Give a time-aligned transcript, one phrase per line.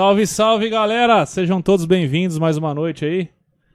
[0.00, 1.26] Salve, salve, galera!
[1.26, 3.28] Sejam todos bem-vindos mais uma noite aí.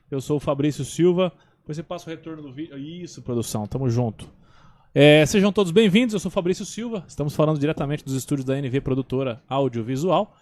[0.09, 1.31] Eu sou o Fabrício Silva.
[1.59, 2.75] Depois você passa o retorno do vídeo.
[2.79, 4.27] Isso, produção, tamo junto.
[4.91, 7.05] É, sejam todos bem-vindos, eu sou o Fabrício Silva.
[7.07, 10.35] Estamos falando diretamente dos estúdios da NV Produtora Audiovisual.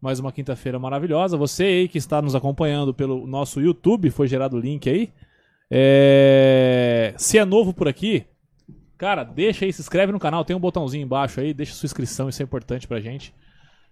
[0.00, 1.36] Mais uma quinta-feira maravilhosa.
[1.36, 5.12] Você aí que está nos acompanhando pelo nosso YouTube, foi gerado o link aí.
[5.70, 7.12] É...
[7.18, 8.24] Se é novo por aqui,
[8.96, 12.26] cara, deixa aí, se inscreve no canal, tem um botãozinho embaixo aí, deixa sua inscrição,
[12.26, 13.34] isso é importante pra gente.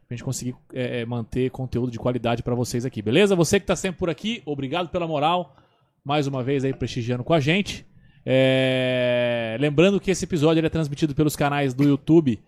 [0.06, 3.34] Pra gente conseguir é, é, manter conteúdo de qualidade pra vocês aqui, beleza?
[3.34, 5.56] Você que tá sempre por aqui, obrigado pela moral.
[6.04, 7.86] Mais uma vez aí prestigiando com a gente.
[8.27, 12.42] É, Lembrando que esse episódio é transmitido pelos canais do YouTube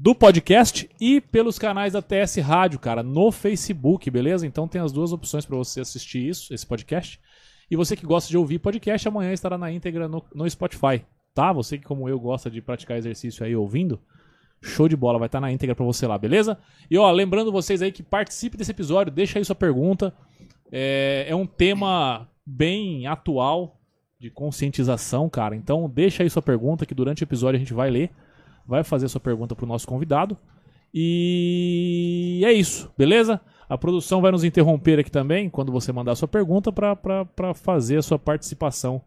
[0.00, 4.46] do podcast e pelos canais da TS Rádio, cara, no Facebook, beleza?
[4.46, 7.20] Então tem as duas opções pra você assistir isso, esse podcast.
[7.68, 11.52] E você que gosta de ouvir podcast, amanhã estará na íntegra no, no Spotify, tá?
[11.52, 14.00] Você que, como eu, gosta de praticar exercício aí ouvindo,
[14.60, 16.58] show de bola, vai estar na íntegra pra você lá, beleza?
[16.90, 20.12] E ó, lembrando vocês aí que participe desse episódio, deixa aí sua pergunta.
[20.70, 23.80] É, é um tema bem atual
[24.18, 25.54] de conscientização, cara.
[25.54, 28.10] Então deixa aí sua pergunta que durante o episódio a gente vai ler,
[28.66, 30.36] vai fazer sua pergunta pro nosso convidado.
[30.92, 33.40] E é isso, beleza?
[33.68, 38.02] A produção vai nos interromper aqui também quando você mandar sua pergunta pra fazer a
[38.02, 39.02] sua participação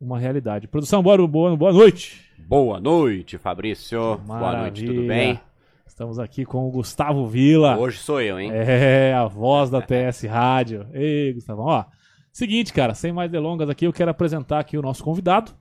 [0.00, 0.66] uma realidade.
[0.66, 2.20] Produção, boa, boa, boa noite.
[2.46, 4.18] Boa noite, Fabrício.
[4.18, 5.40] Boa noite, tudo bem?
[5.86, 7.78] Estamos aqui com o Gustavo Vila.
[7.78, 8.50] Hoje sou eu, hein?
[8.52, 10.86] É, a voz da TS Rádio.
[10.92, 11.84] Ei, Gustavão, ó.
[12.32, 15.52] Seguinte, cara, sem mais delongas aqui, eu quero apresentar aqui o nosso convidado.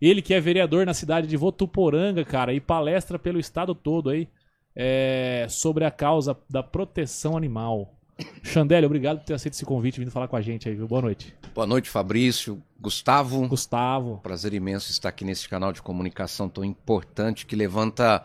[0.00, 4.28] Ele que é vereador na cidade de Votuporanga, cara, e palestra pelo estado todo aí
[4.74, 7.97] é, sobre a causa da proteção animal.
[8.42, 10.88] Xandélio, obrigado por ter aceito esse convite e vindo falar com a gente aí, viu?
[10.88, 11.34] Boa noite.
[11.54, 13.46] Boa noite, Fabrício, Gustavo.
[13.46, 14.18] Gustavo.
[14.22, 18.24] Prazer imenso estar aqui nesse canal de comunicação tão importante que levanta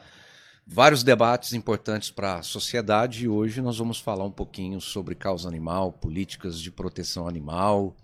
[0.65, 5.47] vários debates importantes para a sociedade e hoje nós vamos falar um pouquinho sobre causa
[5.47, 7.95] animal, políticas de proteção animal,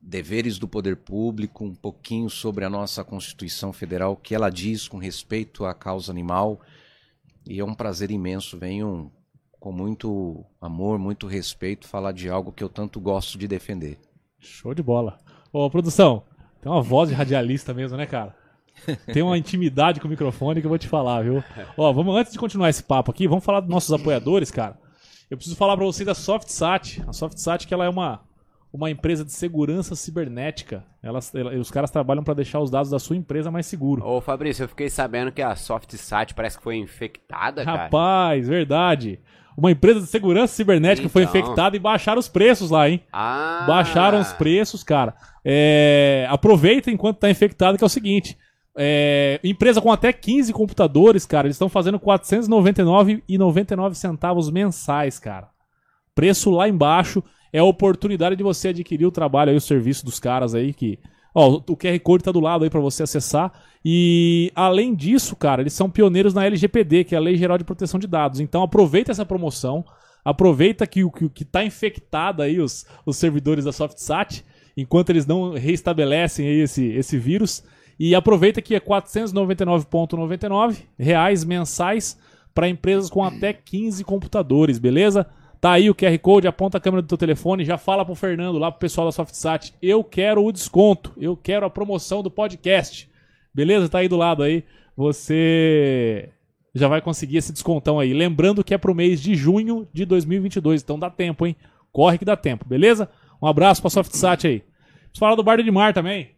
[0.00, 4.88] deveres do poder público, um pouquinho sobre a nossa Constituição Federal, o que ela diz
[4.88, 6.60] com respeito à causa animal.
[7.46, 9.12] E é um prazer imenso, venho
[9.68, 13.98] com muito amor, muito respeito falar de algo que eu tanto gosto de defender.
[14.38, 15.18] Show de bola.
[15.52, 16.22] Ô, produção,
[16.62, 18.34] tem uma voz de radialista mesmo, né, cara?
[19.12, 21.42] Tem uma intimidade com o microfone que eu vou te falar, viu?
[21.76, 24.78] Ó, vamos, antes de continuar esse papo aqui, vamos falar dos nossos apoiadores, cara.
[25.30, 27.02] Eu preciso falar pra vocês da SoftSat.
[27.06, 28.20] A SoftSat que ela é uma,
[28.72, 30.84] uma empresa de segurança cibernética.
[31.02, 34.06] Elas, ela- os caras trabalham pra deixar os dados da sua empresa mais seguro.
[34.06, 37.82] Ô, Fabrício, eu fiquei sabendo que a SoftSat parece que foi infectada, cara.
[37.84, 39.18] Rapaz, verdade.
[39.58, 41.40] Uma empresa de segurança cibernética foi Então.
[41.40, 43.00] infectada e baixaram os preços lá, hein?
[43.12, 43.64] Ah!
[43.66, 45.16] Baixaram os preços, cara.
[45.44, 48.38] É, aproveita enquanto tá infectado, que é o seguinte.
[48.80, 55.48] é, empresa com até 15 computadores, cara, eles estão fazendo R$ 499,99 centavos mensais, cara.
[56.14, 57.20] Preço lá embaixo.
[57.52, 60.98] É a oportunidade de você adquirir o trabalho aí, o serviço dos caras aí que.
[61.40, 63.52] Ó, o QR Code tá do lado aí pra você acessar.
[63.84, 67.62] E além disso, cara, eles são pioneiros na LGPD, que é a Lei Geral de
[67.62, 68.40] Proteção de Dados.
[68.40, 69.84] Então aproveita essa promoção.
[70.24, 74.44] Aproveita que o que, que tá infectado aí os, os servidores da SoftSat,
[74.76, 77.62] enquanto eles não reestabelecem aí esse, esse vírus.
[78.00, 82.18] E aproveita que é 499,99 reais mensais
[82.52, 85.24] para empresas com até 15 computadores, beleza?
[85.60, 88.58] Tá aí o QR Code, aponta a câmera do teu telefone, já fala pro Fernando,
[88.58, 93.10] lá pro pessoal da SoftSat, eu quero o desconto, eu quero a promoção do podcast.
[93.52, 93.88] Beleza?
[93.88, 94.62] Tá aí do lado aí.
[94.96, 96.28] Você
[96.74, 98.12] já vai conseguir esse descontão aí.
[98.12, 101.56] Lembrando que é pro mês de junho de 2022, então dá tempo, hein?
[101.90, 103.08] Corre que dá tempo, beleza?
[103.42, 104.60] Um abraço pra SoftSat aí.
[104.60, 106.30] Preciso falar do Bardo de Mar também.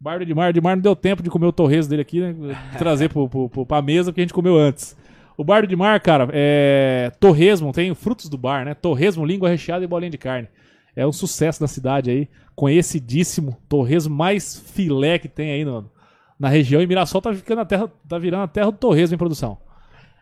[0.00, 2.34] Bardo de Mar, de Mar não deu tempo de comer o torresmo dele aqui, né?
[2.76, 4.96] Trazer pro, pro, pro, pra mesa porque a gente comeu antes.
[5.36, 8.74] O Bardo de Mar, cara, é torresmo, tem frutos do bar, né?
[8.74, 10.48] Torresmo, língua recheada e bolinha de carne.
[10.94, 15.90] É um sucesso da cidade aí, conhecidíssimo, torresmo mais filé que tem aí no,
[16.38, 16.80] na região.
[16.80, 19.58] E Mirassol tá ficando a terra, tá virando a terra do torresmo em produção.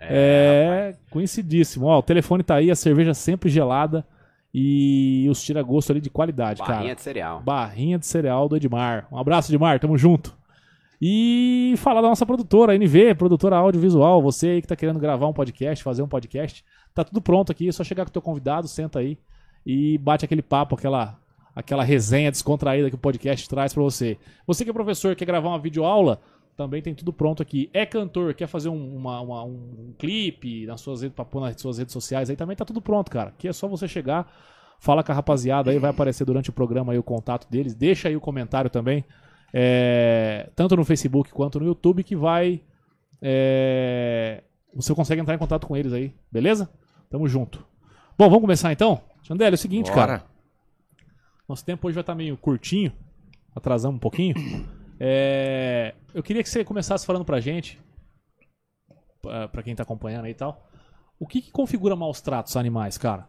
[0.01, 1.87] É, conhecidíssimo.
[1.87, 4.05] Ó, o telefone tá aí, a cerveja sempre gelada
[4.53, 6.75] e os tira-gosto ali de qualidade, cara.
[6.75, 7.41] Barrinha de cereal.
[7.41, 9.07] Barrinha de cereal do Edmar.
[9.13, 10.37] Um abraço, Edmar, tamo junto.
[11.05, 14.23] E falar da nossa produtora, NV, produtora audiovisual.
[14.23, 16.65] Você aí que tá querendo gravar um podcast, fazer um podcast,
[16.95, 17.69] tá tudo pronto aqui.
[17.69, 19.19] É só chegar com o teu convidado, senta aí
[19.67, 21.19] e bate aquele papo, aquela,
[21.57, 24.17] aquela resenha descontraída que o podcast traz pra você.
[24.47, 26.21] Você que é professor, quer gravar uma videoaula,
[26.57, 27.69] também tem tudo pronto aqui.
[27.75, 31.93] É cantor, quer fazer um, uma- uma- um clipe nas suas redes, nas suas redes
[31.93, 33.31] sociais, aí também tá tudo pronto, cara.
[33.31, 34.33] Aqui é só você chegar,
[34.79, 37.75] fala com a rapaziada aí, vai aparecer durante o programa aí o contato deles.
[37.75, 39.05] Deixa aí o comentário também,
[39.53, 42.63] é, tanto no Facebook quanto no YouTube, que vai.
[43.21, 44.43] é,
[44.75, 46.71] você consegue entrar em contato com eles aí, beleza?
[47.11, 47.65] Tamo junto.
[48.17, 49.03] Bom, vamos começar então?
[49.23, 49.97] Chandelle, é o seguinte, Bora.
[50.19, 50.25] cara.
[51.49, 52.93] Nosso tempo hoje vai estar meio curtinho.
[53.55, 54.35] Atrasamos um pouquinho.
[54.99, 57.79] É, Eu queria que você começasse falando pra gente,
[59.21, 60.67] pra pra quem tá acompanhando aí e tal,
[61.19, 63.29] o que, que configura maus tratos a animais, cara?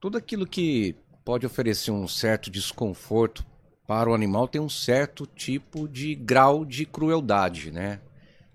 [0.00, 3.44] Tudo aquilo que pode oferecer um certo desconforto
[3.90, 8.00] para o animal tem um certo tipo de grau de crueldade, né?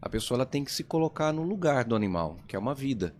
[0.01, 3.13] A pessoa ela tem que se colocar no lugar do animal, que é uma vida.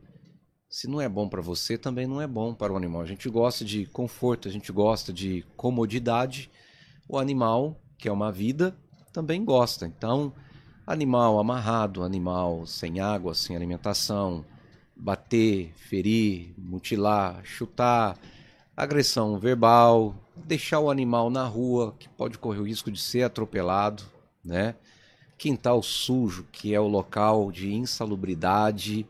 [0.70, 3.02] Se não é bom para você, também não é bom para o animal.
[3.02, 6.50] A gente gosta de conforto, a gente gosta de comodidade.
[7.06, 8.74] O animal, que é uma vida,
[9.12, 9.86] também gosta.
[9.86, 10.32] Então,
[10.88, 14.46] animal amarrado, animal sem água, sem alimentação,
[14.96, 18.18] bater, ferir, mutilar, chutar,
[18.74, 24.04] agressão verbal, deixar o animal na rua, que pode correr o risco de ser atropelado,
[24.44, 24.76] né?
[25.38, 29.06] Quintal sujo, que é o local de insalubridade.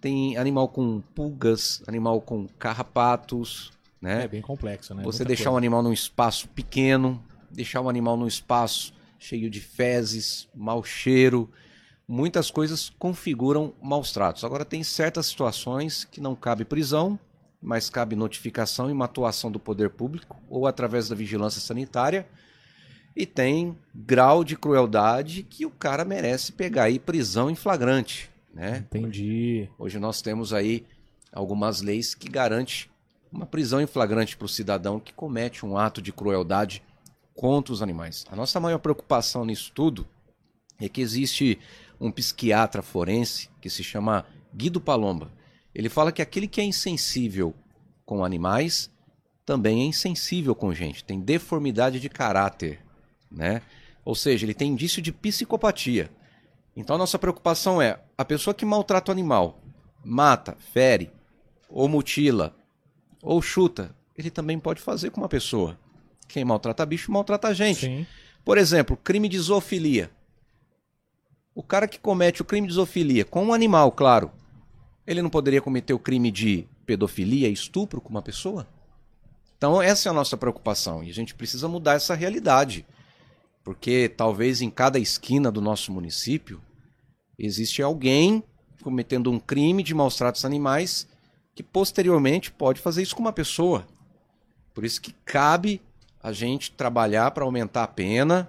[0.00, 4.24] Tem animal com pulgas, animal com carrapatos, né?
[4.24, 5.02] É bem complexo, né?
[5.02, 5.58] Você Muita deixar um coisa.
[5.58, 11.50] animal num espaço pequeno, deixar um animal num espaço cheio de fezes, mau cheiro,
[12.06, 14.44] muitas coisas configuram maus tratos.
[14.44, 17.18] Agora tem certas situações que não cabe prisão,
[17.60, 22.26] mas cabe notificação e uma atuação do poder público ou através da vigilância sanitária.
[23.16, 28.84] E tem grau de crueldade que o cara merece pegar aí prisão em flagrante, né?
[28.88, 29.68] Entendi.
[29.76, 30.86] Hoje nós temos aí
[31.32, 32.86] algumas leis que garantem
[33.30, 36.82] uma prisão em flagrante para o cidadão que comete um ato de crueldade
[37.34, 38.24] contra os animais.
[38.30, 40.06] A nossa maior preocupação nisso tudo
[40.80, 41.58] é que existe
[42.00, 44.24] um psiquiatra forense que se chama
[44.54, 45.30] Guido Palomba.
[45.78, 47.54] Ele fala que aquele que é insensível
[48.04, 48.90] com animais
[49.46, 52.80] também é insensível com gente, tem deformidade de caráter,
[53.30, 53.62] né?
[54.04, 56.10] Ou seja, ele tem indício de psicopatia.
[56.74, 59.62] Então a nossa preocupação é a pessoa que maltrata o animal,
[60.04, 61.12] mata, fere,
[61.70, 62.56] ou mutila,
[63.22, 65.78] ou chuta, ele também pode fazer com uma pessoa.
[66.26, 67.86] Quem maltrata bicho maltrata a gente.
[67.86, 68.06] Sim.
[68.44, 70.10] Por exemplo, crime de zoofilia.
[71.54, 74.32] O cara que comete o crime de zoofilia com um animal, claro,
[75.08, 78.68] ele não poderia cometer o crime de pedofilia, estupro com uma pessoa?
[79.56, 82.84] Então essa é a nossa preocupação e a gente precisa mudar essa realidade.
[83.64, 86.60] Porque talvez em cada esquina do nosso município
[87.38, 88.44] existe alguém
[88.82, 91.08] cometendo um crime de maus tratos animais
[91.54, 93.86] que posteriormente pode fazer isso com uma pessoa.
[94.74, 95.80] Por isso que cabe
[96.22, 98.46] a gente trabalhar para aumentar a pena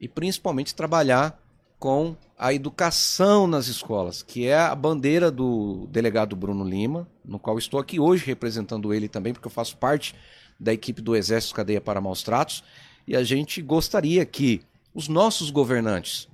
[0.00, 1.38] e principalmente trabalhar
[1.78, 7.56] com a educação nas escolas, que é a bandeira do delegado Bruno Lima, no qual
[7.56, 10.12] estou aqui hoje representando ele também, porque eu faço parte
[10.58, 12.64] da equipe do Exército Cadeia para Maus Tratos,
[13.06, 14.60] e a gente gostaria que
[14.92, 16.26] os nossos governantes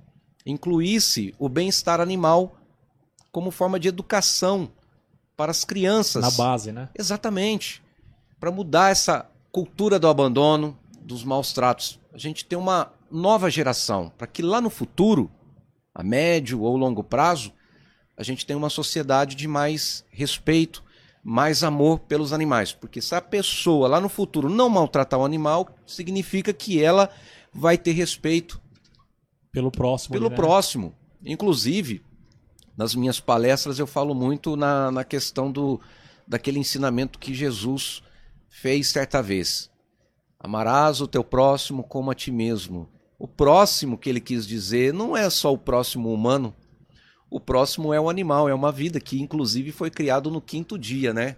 [0.43, 2.57] incluísse o bem-estar animal
[3.31, 4.71] como forma de educação
[5.37, 6.23] para as crianças.
[6.23, 6.89] Na base, né?
[6.97, 7.83] Exatamente.
[8.39, 11.99] Para mudar essa cultura do abandono, dos maus tratos.
[12.11, 15.29] A gente tem uma nova geração, para que lá no futuro,
[15.99, 17.51] a médio ou longo prazo,
[18.15, 20.83] a gente tenha uma sociedade de mais respeito,
[21.23, 22.71] mais amor pelos animais.
[22.71, 27.09] Porque se a pessoa lá no futuro não maltratar o animal, significa que ela
[27.53, 28.61] vai ter respeito
[29.51, 30.13] Pelo próximo.
[30.13, 30.35] pelo né?
[30.35, 30.95] próximo.
[31.25, 32.01] Inclusive,
[32.77, 35.81] nas minhas palestras eu falo muito na, na questão do
[36.25, 38.03] daquele ensinamento que Jesus
[38.49, 39.69] fez certa vez.
[40.39, 42.87] Amarás o teu próximo como a ti mesmo.
[43.19, 46.55] O próximo que ele quis dizer não é só o próximo humano.
[47.29, 51.13] O próximo é o animal, é uma vida que inclusive foi criado no quinto dia,
[51.13, 51.35] né?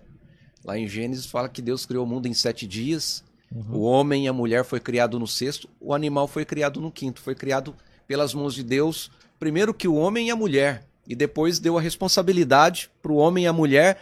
[0.64, 3.24] Lá em Gênesis fala que Deus criou o mundo em sete dias.
[3.70, 7.20] O homem e a mulher foi criado no sexto, o animal foi criado no quinto.
[7.20, 7.76] Foi criado
[8.08, 11.82] pelas mãos de Deus, primeiro que o homem e a mulher, e depois deu a
[11.82, 14.02] responsabilidade para o homem e a mulher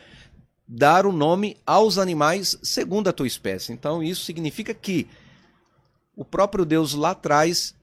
[0.67, 3.71] dar o nome aos animais segundo a tua espécie.
[3.71, 5.07] Então isso significa que
[6.19, 7.73] o próprio Deus lá atrás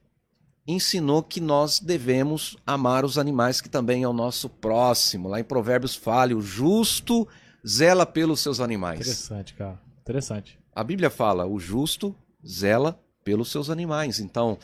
[0.68, 5.26] ensinou que nós devemos amar os animais que também é o nosso próximo.
[5.26, 7.26] Lá em Provérbios fala, o justo
[7.66, 9.00] zela pelos seus animais.
[9.00, 9.80] Interessante, cara.
[10.02, 10.58] Interessante.
[10.74, 12.14] A Bíblia fala, o justo
[12.46, 14.20] zela pelos seus animais.
[14.20, 14.58] Então,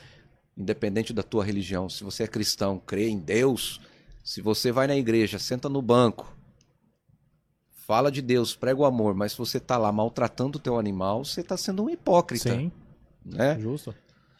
[0.54, 3.80] independente da tua religião, se você é cristão, crê em Deus,
[4.22, 6.36] se você vai na igreja, senta no banco,
[7.86, 11.24] fala de Deus, prega o amor, mas se você está lá maltratando o teu animal,
[11.24, 12.54] você está sendo um hipócrita.
[12.54, 12.70] Sim,
[13.24, 13.58] Né?
[13.58, 13.94] justo.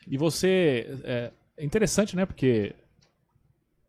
[0.07, 0.99] E você.
[1.05, 2.27] É, é interessante, né?
[2.27, 2.75] Porque.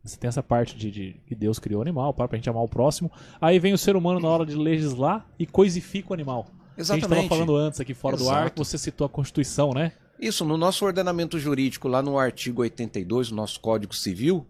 [0.02, 2.62] Você tem essa parte de, de que Deus criou o animal, para pra gente amar
[2.62, 3.10] o próximo.
[3.40, 6.46] Aí vem o ser humano na hora de legislar e coisifica o animal.
[6.50, 7.22] A gente Exatamente.
[7.22, 8.52] estava falando antes aqui fora do ar Exato.
[8.52, 9.92] que você citou a Constituição, né?
[10.20, 14.46] Isso, no nosso ordenamento jurídico, lá no artigo 82 do nosso Código Civil,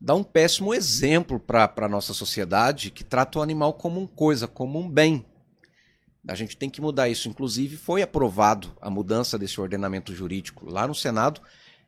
[0.00, 4.46] dá um péssimo exemplo para a nossa sociedade que trata o animal como uma coisa,
[4.46, 5.24] como um bem.
[6.28, 7.28] A gente tem que mudar isso.
[7.28, 11.40] Inclusive, foi aprovado a mudança desse ordenamento jurídico lá no Senado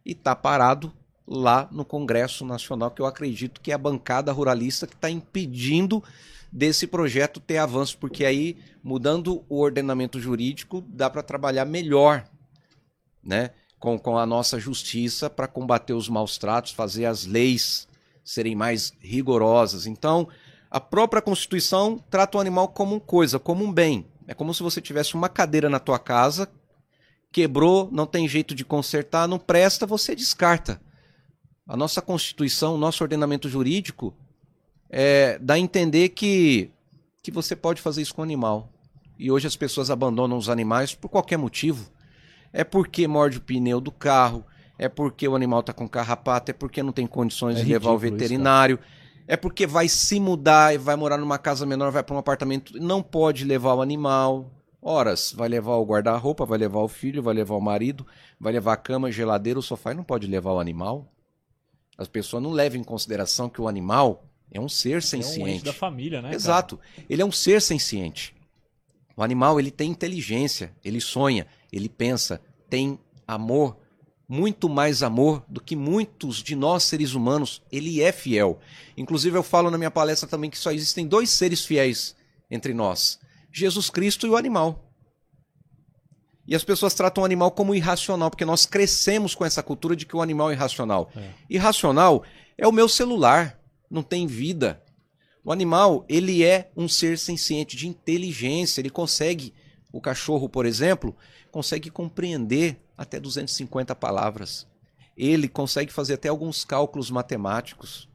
[0.04, 0.92] e está parado
[1.26, 6.02] lá no Congresso Nacional, que eu acredito que é a bancada ruralista que está impedindo
[6.50, 12.25] desse projeto ter avanço, porque aí, mudando o ordenamento jurídico, dá para trabalhar melhor
[13.23, 17.87] né, com, com a nossa justiça para combater os maus tratos, fazer as leis
[18.25, 19.87] serem mais rigorosas.
[19.87, 20.28] Então,
[20.70, 24.06] a própria Constituição trata o animal como coisa, como um bem.
[24.30, 26.49] É como se você tivesse uma cadeira na tua casa,
[27.32, 30.80] quebrou, não tem jeito de consertar, não presta, você descarta.
[31.66, 34.14] A nossa Constituição, o nosso ordenamento jurídico,
[34.88, 36.70] é, dá a entender que,
[37.20, 38.72] que você pode fazer isso com o animal.
[39.18, 41.90] E hoje as pessoas abandonam os animais por qualquer motivo.
[42.52, 44.46] É porque morde o pneu do carro,
[44.78, 47.90] é porque o animal está com carrapato, é porque não tem condições É de levar
[47.90, 48.78] ao ridículo isso, veterinário,
[49.26, 52.78] é porque vai se mudar e vai morar numa casa menor, vai para um apartamento,
[52.80, 54.50] não pode levar o animal.
[54.82, 58.06] Horas, vai levar o guarda-roupa, vai levar o filho, vai levar o marido,
[58.40, 61.12] vai levar a cama, geladeira, o sofá e não pode levar o animal.
[61.98, 65.06] As pessoas não levam em consideração que o animal é um ser É um ente
[65.06, 65.64] senciente.
[65.64, 66.28] da família, né?
[66.28, 66.34] cara?
[66.36, 66.80] Exato.
[67.10, 68.34] Ele é um ser senciente.
[69.14, 72.98] O animal, ele tem inteligência, ele sonha, ele pensa, tem
[73.28, 73.76] amor,
[74.30, 77.60] muito mais amor do que muitos de nós seres humanos.
[77.72, 78.60] Ele é fiel.
[78.96, 82.14] Inclusive eu falo na minha palestra também que só existem dois seres fiéis
[82.49, 83.18] entre nós:
[83.52, 84.87] Jesus Cristo e o animal.
[86.46, 90.06] E as pessoas tratam o animal como irracional, porque nós crescemos com essa cultura de
[90.06, 91.10] que o animal é irracional.
[91.16, 91.30] É.
[91.49, 92.22] Irracional
[92.56, 93.60] é o meu celular,
[93.90, 94.80] não tem vida.
[95.44, 99.52] O animal, ele é um ser senciente de inteligência, ele consegue,
[99.92, 101.16] o cachorro, por exemplo,
[101.50, 104.66] consegue compreender até 250 palavras.
[105.16, 108.07] Ele consegue fazer até alguns cálculos matemáticos.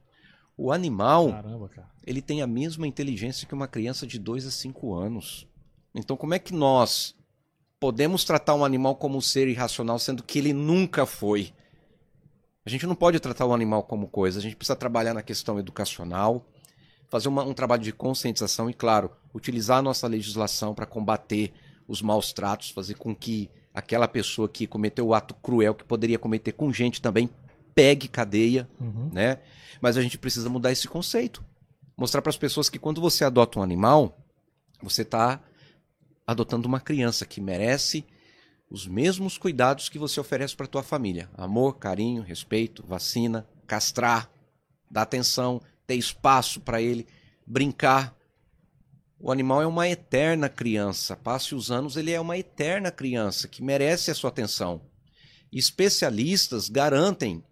[0.56, 1.88] O animal, Caramba, cara.
[2.06, 5.46] ele tem a mesma inteligência que uma criança de 2 a 5 anos.
[5.92, 7.16] Então, como é que nós
[7.80, 11.52] podemos tratar um animal como um ser irracional, sendo que ele nunca foi?
[12.64, 15.58] A gente não pode tratar o animal como coisa, a gente precisa trabalhar na questão
[15.58, 16.46] educacional,
[17.08, 21.52] fazer uma- um trabalho de conscientização e, claro, utilizar a nossa legislação para combater
[21.88, 26.18] os maus tratos, fazer com que aquela pessoa que cometeu o ato cruel que poderia
[26.18, 27.28] cometer com gente também
[27.74, 29.10] pegue cadeia Uhum.
[29.12, 29.38] né?
[29.82, 31.44] Mas a gente precisa mudar esse conceito.
[31.94, 34.18] Mostrar para as pessoas que quando você adota um animal,
[34.82, 35.42] você está
[36.26, 38.02] adotando uma criança que merece
[38.70, 44.30] os mesmos cuidados que você oferece para tua família: amor, carinho, respeito, vacina, castrar,
[44.90, 47.06] dar atenção, ter espaço para ele,
[47.46, 48.15] brincar.
[49.18, 51.16] O animal é uma eterna criança.
[51.16, 54.82] Passe os anos, ele é uma eterna criança que merece a sua atenção.
[55.50, 57.42] Especialistas garantem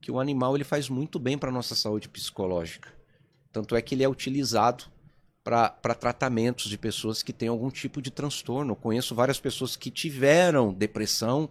[0.00, 2.92] que o animal ele faz muito bem para a nossa saúde psicológica.
[3.52, 4.84] Tanto é que ele é utilizado
[5.44, 8.72] para tratamentos de pessoas que têm algum tipo de transtorno.
[8.72, 11.50] Eu conheço várias pessoas que tiveram depressão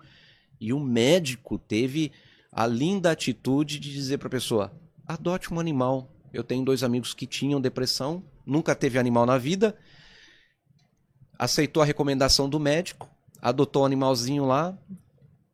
[0.59, 2.11] e o médico teve
[2.51, 4.71] a linda atitude de dizer para a pessoa:
[5.05, 6.09] adote um animal.
[6.33, 9.75] Eu tenho dois amigos que tinham depressão, nunca teve animal na vida,
[11.37, 13.09] aceitou a recomendação do médico,
[13.41, 14.77] adotou um animalzinho lá,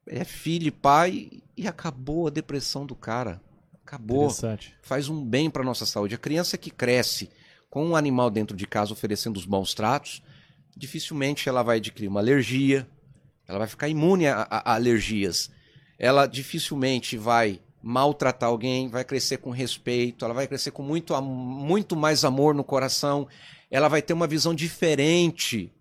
[0.07, 3.41] é filho e pai e acabou a depressão do cara.
[3.85, 4.25] Acabou.
[4.25, 4.75] Interessante.
[4.81, 6.15] Faz um bem para nossa saúde.
[6.15, 7.29] A criança que cresce
[7.69, 10.21] com um animal dentro de casa oferecendo os bons tratos,
[10.75, 12.87] dificilmente ela vai adquirir uma alergia,
[13.47, 15.49] ela vai ficar imune a, a- a alergias.
[15.97, 21.95] Ela dificilmente vai maltratar alguém, vai crescer com respeito, ela vai crescer com muito, muito
[21.95, 23.27] mais amor no coração,
[23.71, 25.71] ela vai ter uma visão diferente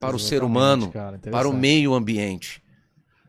[0.00, 2.62] para o ser Exatamente, humano, cara, para o meio ambiente.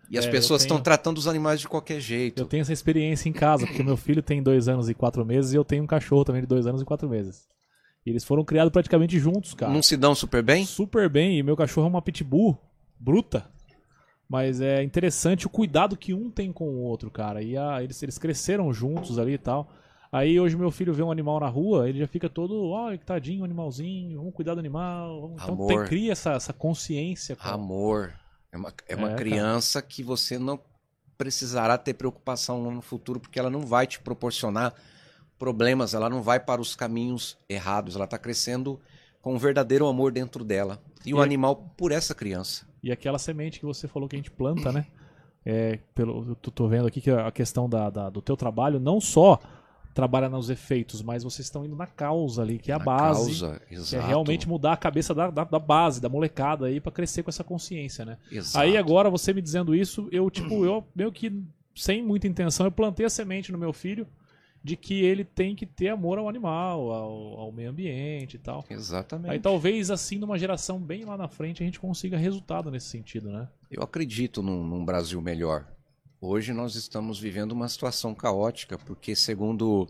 [0.09, 2.41] E as É, eu pessoas estão tenho- tratando os animais de qualquer jeito.
[2.41, 5.53] Eu tenho essa experiência em casa, porque meu filho tem dois anos e quatro meses
[5.53, 7.47] e eu tenho um cachorro também de dois anos e quatro meses.
[8.05, 9.71] E eles foram criados praticamente juntos, cara.
[9.73, 10.63] Não se dão super bem?
[10.63, 11.39] Super bem.
[11.39, 12.55] E meu cachorro é uma pitbull
[12.99, 13.49] bruta.
[14.27, 17.41] Mas é interessante o cuidado que um tem com o outro, cara.
[17.43, 19.69] E a- eles, eles cresceram juntos ali e tal.
[20.11, 23.05] Aí hoje meu filho vê um animal na rua, ele já fica todo, ó, que
[23.05, 25.21] tadinho, animalzinho, vamos cuidar do animal.
[25.21, 27.35] vamos-" Então tem, cria essa, essa consciência.
[27.35, 27.53] cara.
[27.55, 28.13] Amor.
[28.51, 29.19] É uma, é uma É, cara.
[29.21, 30.59] criança que você não
[31.17, 34.73] precisará ter preocupação no futuro, porque ela não vai te proporcionar
[35.37, 37.95] problemas, ela não vai para os caminhos errados.
[37.95, 38.79] Ela está crescendo
[39.21, 40.81] com um verdadeiro amor dentro dela.
[41.05, 42.65] E o E- animal por essa criança.
[42.85, 44.85] E aquela semente que você falou que a gente planta, né?
[45.43, 49.01] É, pelo, eu tô- vendo aqui que a questão da, da- do teu trabalho não
[49.01, 49.39] só
[49.93, 53.39] trabalha nos efeitos, mas vocês estão indo na causa ali, que é a Na base.
[53.41, 56.79] Causa, Que exato, é realmente mudar a cabeça da, da, da base, da molecada aí,
[56.79, 58.17] pra crescer com essa consciência, né?
[58.31, 58.63] exato.
[58.63, 61.31] Aí agora, você me dizendo isso, eu, tipo, eu meio que,
[61.75, 64.05] sem muita intenção, eu plantei a semente no meu filho
[64.65, 68.65] de que ele tem que ter amor ao animal, ao, ao meio ambiente e tal.
[68.67, 69.29] Exatamente.
[69.29, 73.29] Aí talvez assim, numa geração bem lá na frente, a gente consiga resultado nesse sentido,
[73.29, 73.47] né?
[73.69, 75.67] Eu acredito num, num Brasil melhor.
[76.19, 79.87] Hoje nós estamos vivendo uma situação caótica, porque segundo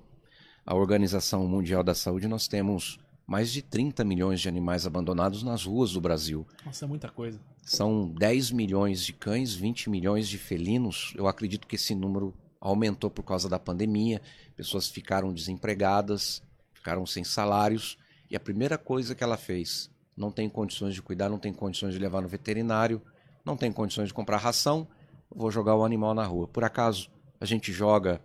[0.65, 5.63] a Organização Mundial da Saúde, nós temos mais de 30 milhões de animais abandonados nas
[5.63, 6.46] ruas do Brasil.
[6.65, 7.39] Nossa, é muita coisa.
[7.62, 11.13] São 10 milhões de cães, 20 milhões de felinos.
[11.15, 12.34] Eu acredito que esse número
[12.67, 14.22] aumentou por causa da pandemia.
[14.55, 16.41] Pessoas ficaram desempregadas,
[16.74, 17.98] ficaram sem salários.
[18.29, 21.93] E a primeira coisa que ela fez, não tem condições de cuidar, não tem condições
[21.93, 23.01] de levar no veterinário,
[23.45, 24.88] não tem condições de comprar ração,
[25.29, 26.48] vou jogar o animal na rua.
[26.48, 28.19] Por acaso a gente joga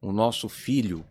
[0.00, 1.04] o nosso filho,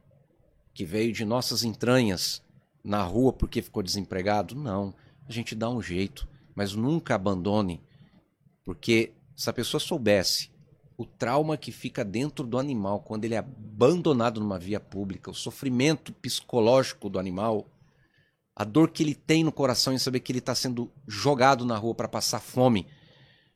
[0.72, 2.44] que veio de nossas entranhas,
[2.84, 4.54] na rua porque ficou desempregado?
[4.54, 4.94] Não.
[5.28, 7.82] A gente dá um jeito, mas nunca abandone,
[8.64, 10.52] porque se a pessoa soubesse
[10.98, 15.36] o trauma que fica dentro do animal quando ele é abandonado numa via pública, o
[15.36, 17.68] sofrimento psicológico do animal,
[18.56, 21.78] a dor que ele tem no coração em saber que ele está sendo jogado na
[21.78, 22.88] rua para passar fome,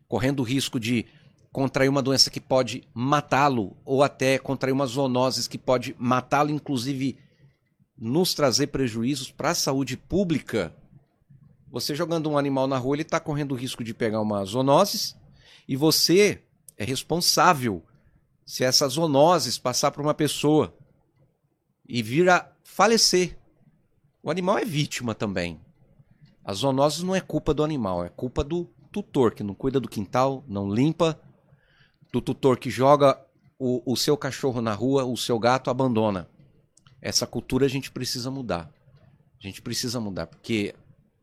[0.07, 1.05] correndo o risco de
[1.51, 7.17] contrair uma doença que pode matá-lo ou até contrair uma zoonose que pode matá-lo, inclusive
[7.97, 10.75] nos trazer prejuízos para a saúde pública.
[11.71, 15.15] Você jogando um animal na rua, ele está correndo o risco de pegar uma zoonose
[15.67, 16.43] e você
[16.79, 17.83] é responsável
[18.45, 20.73] se essa zoonose passar para uma pessoa
[21.87, 23.37] e vir a falecer.
[24.23, 25.59] O animal é vítima também.
[26.43, 29.89] A zoonose não é culpa do animal, é culpa do tutor que não cuida do
[29.89, 31.19] quintal, não limpa,
[32.11, 33.19] do tutor que joga
[33.59, 36.29] o, o seu cachorro na rua, o seu gato abandona.
[37.01, 38.71] Essa cultura a gente precisa mudar.
[39.37, 40.73] A gente precisa mudar, porque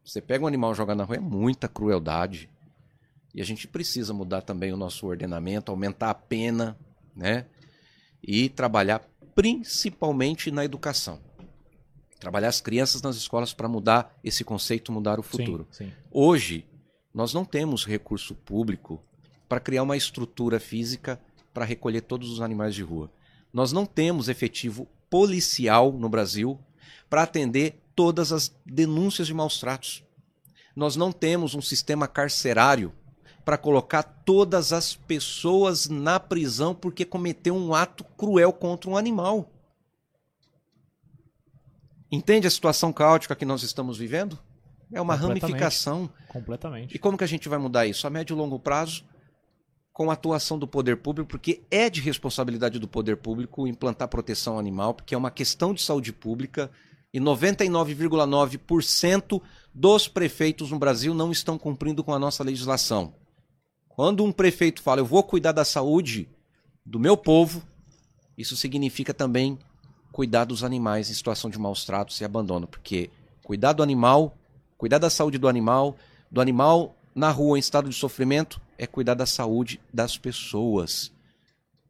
[0.04, 2.50] você pega um animal e joga na rua é muita crueldade.
[3.36, 6.74] E a gente precisa mudar também o nosso ordenamento, aumentar a pena,
[7.14, 7.44] né?
[8.22, 11.20] E trabalhar principalmente na educação.
[12.18, 15.68] Trabalhar as crianças nas escolas para mudar esse conceito, mudar o futuro.
[15.70, 15.92] Sim, sim.
[16.10, 16.64] Hoje,
[17.12, 19.04] nós não temos recurso público
[19.46, 21.20] para criar uma estrutura física
[21.52, 23.12] para recolher todos os animais de rua.
[23.52, 26.58] Nós não temos efetivo policial no Brasil
[27.10, 30.02] para atender todas as denúncias de maus tratos.
[30.75, 32.94] Nós não temos um sistema carcerário
[33.47, 39.49] para colocar todas as pessoas na prisão porque cometeu um ato cruel contra um animal.
[42.11, 44.37] Entende a situação caótica que nós estamos vivendo?
[44.93, 45.43] É uma Completamente.
[45.43, 46.11] ramificação.
[46.28, 46.97] Completamente.
[46.97, 48.04] E como que a gente vai mudar isso?
[48.04, 49.04] A médio e longo prazo,
[49.93, 54.59] com a atuação do poder público, porque é de responsabilidade do poder público implantar proteção
[54.59, 56.69] animal, porque é uma questão de saúde pública
[57.15, 59.41] e 99,9%
[59.73, 63.15] dos prefeitos no Brasil não estão cumprindo com a nossa legislação.
[63.97, 66.28] Quando um prefeito fala, eu vou cuidar da saúde
[66.85, 67.63] do meu povo,
[68.37, 69.59] isso significa também
[70.13, 73.09] cuidar dos animais em situação de maus tratos e abandono, porque
[73.43, 74.37] cuidar do animal,
[74.76, 75.97] cuidar da saúde do animal,
[76.30, 81.11] do animal na rua em estado de sofrimento, é cuidar da saúde das pessoas.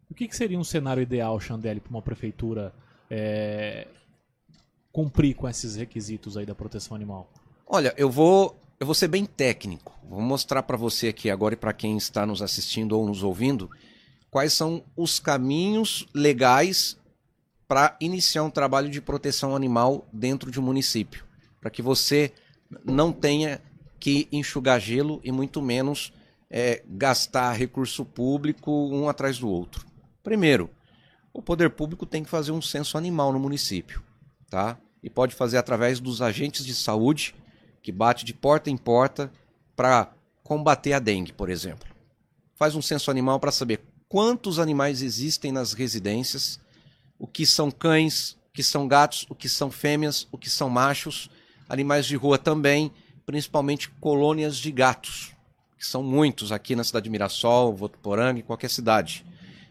[0.08, 2.72] O que, que seria um cenário ideal, Chandelle, para uma prefeitura
[3.10, 3.88] é,
[4.92, 7.28] cumprir com esses requisitos aí da proteção animal?
[7.66, 9.98] Olha, eu vou eu vou ser bem técnico.
[10.08, 13.70] Vou mostrar para você aqui agora e para quem está nos assistindo ou nos ouvindo
[14.30, 16.96] quais são os caminhos legais
[17.66, 21.24] para iniciar um trabalho de proteção animal dentro de um município,
[21.60, 22.32] para que você
[22.84, 23.60] não tenha
[23.98, 26.12] que enxugar gelo e muito menos
[26.50, 29.86] é, gastar recurso público um atrás do outro.
[30.22, 30.70] Primeiro,
[31.32, 34.02] o poder público tem que fazer um censo animal no município,
[34.48, 34.78] tá?
[35.02, 37.34] E pode fazer através dos agentes de saúde
[37.86, 39.30] que bate de porta em porta
[39.76, 41.86] para combater a dengue, por exemplo.
[42.56, 46.58] Faz um censo animal para saber quantos animais existem nas residências,
[47.16, 50.68] o que são cães, o que são gatos, o que são fêmeas, o que são
[50.68, 51.30] machos,
[51.68, 52.90] animais de rua também,
[53.24, 55.32] principalmente colônias de gatos,
[55.78, 59.24] que são muitos aqui na cidade de Mirassol, Votuporanga, em qualquer cidade.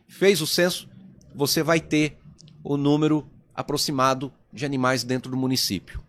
[0.08, 0.88] Fez o censo,
[1.34, 2.18] você vai ter
[2.64, 6.02] o número aproximado de animais dentro do município.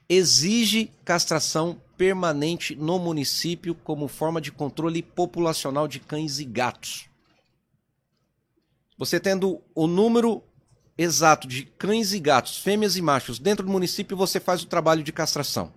[0.06, 7.06] exige castração permanente no município como forma de controle populacional de cães e gatos.
[8.98, 10.42] Você tendo o número
[10.98, 15.02] exato de cães e gatos, fêmeas e machos dentro do município, você faz o trabalho
[15.02, 15.72] de castração.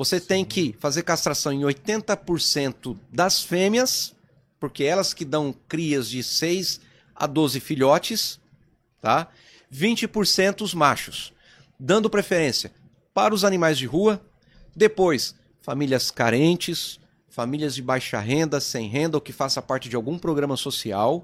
[0.00, 4.14] Você tem que fazer castração em 80% das fêmeas,
[4.58, 6.80] porque elas que dão crias de 6
[7.14, 8.40] a 12 filhotes,
[9.02, 9.28] tá?
[9.70, 11.34] 20% os machos,
[11.78, 12.72] dando preferência
[13.12, 14.24] para os animais de rua,
[14.74, 20.18] Depois, famílias carentes, famílias de baixa renda, sem renda ou que faça parte de algum
[20.18, 21.22] programa social,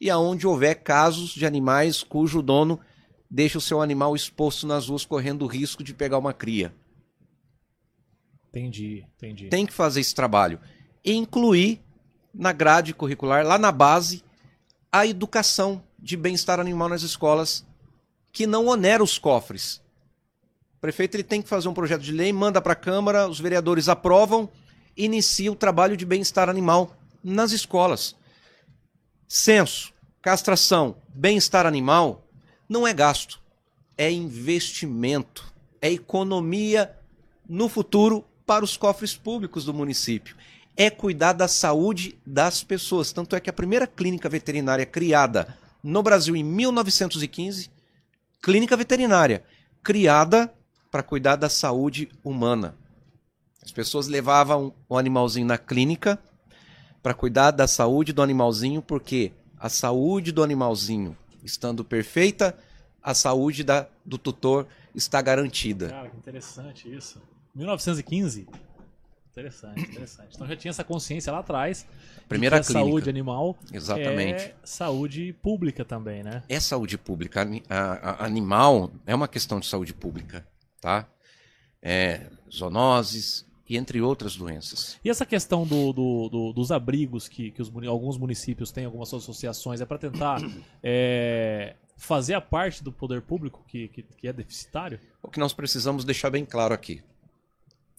[0.00, 2.80] e aonde houver casos de animais cujo dono
[3.30, 6.74] deixa o seu animal exposto nas ruas correndo o risco de pegar uma cria.
[8.56, 9.48] Entendi, entendi.
[9.48, 10.58] Tem que fazer esse trabalho
[11.04, 11.82] e incluir
[12.32, 14.24] na grade curricular, lá na base,
[14.90, 17.66] a educação de bem-estar animal nas escolas,
[18.32, 19.82] que não onera os cofres.
[20.74, 23.38] O prefeito ele tem que fazer um projeto de lei, manda para a Câmara, os
[23.38, 24.48] vereadores aprovam,
[24.96, 28.16] inicia o trabalho de bem-estar animal nas escolas.
[29.28, 29.92] Censo,
[30.22, 32.26] castração, bem-estar animal
[32.66, 33.38] não é gasto,
[33.98, 36.96] é investimento, é economia
[37.46, 40.36] no futuro para os cofres públicos do município.
[40.76, 43.12] É cuidar da saúde das pessoas.
[43.12, 47.70] Tanto é que a primeira clínica veterinária criada no Brasil em 1915,
[48.42, 49.44] clínica veterinária,
[49.82, 50.52] criada
[50.90, 52.74] para cuidar da saúde humana.
[53.62, 56.18] As pessoas levavam o animalzinho na clínica
[57.02, 62.56] para cuidar da saúde do animalzinho, porque a saúde do animalzinho estando perfeita,
[63.02, 65.88] a saúde da, do tutor está garantida.
[65.90, 67.20] Cara, que interessante isso.
[67.56, 68.46] 1915?
[69.30, 70.34] Interessante, interessante.
[70.34, 71.86] Então já tinha essa consciência lá atrás.
[72.26, 72.88] Primeira que a clínica.
[72.88, 74.42] saúde animal Exatamente.
[74.44, 76.42] é saúde pública também, né?
[76.48, 77.46] É saúde pública.
[77.68, 80.46] A- a- animal é uma questão de saúde pública,
[80.80, 81.06] tá?
[81.82, 84.98] É, zoonoses e entre outras doenças.
[85.04, 89.12] E essa questão do, do- do- dos abrigos que, que os alguns municípios têm, algumas
[89.12, 90.40] associações, é para tentar
[90.82, 94.98] é, fazer a parte do poder público que, que, que é deficitário?
[95.22, 97.02] O que nós precisamos deixar bem claro aqui.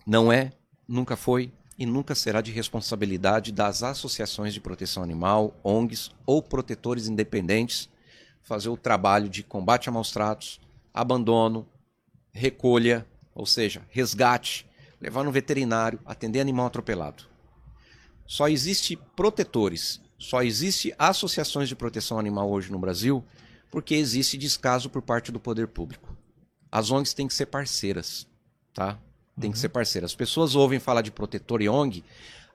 [0.07, 0.53] Não é,
[0.87, 7.09] nunca foi e nunca será de responsabilidade das associações de proteção animal, ONGs ou protetores
[7.09, 7.89] independentes
[8.41, 10.61] fazer o trabalho de combate a maus tratos,
[10.93, 11.67] abandono,
[12.31, 14.65] recolha, ou seja, resgate,
[15.01, 17.25] levar no veterinário, atender animal atropelado.
[18.25, 23.21] Só existe protetores, só existe associações de proteção animal hoje no Brasil
[23.69, 26.15] porque existe descaso por parte do poder público.
[26.71, 28.25] As ONGs têm que ser parceiras,
[28.73, 28.97] tá?
[29.39, 30.11] Tem que ser parceiras.
[30.11, 32.03] As pessoas ouvem falar de protetor e ONG,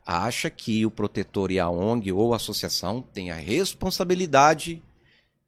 [0.04, 4.82] acha que o protetor e a ONG ou a associação têm a responsabilidade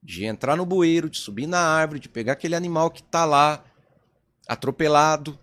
[0.03, 3.65] de entrar no bueiro, de subir na árvore, de pegar aquele animal que está lá
[4.47, 5.39] atropelado,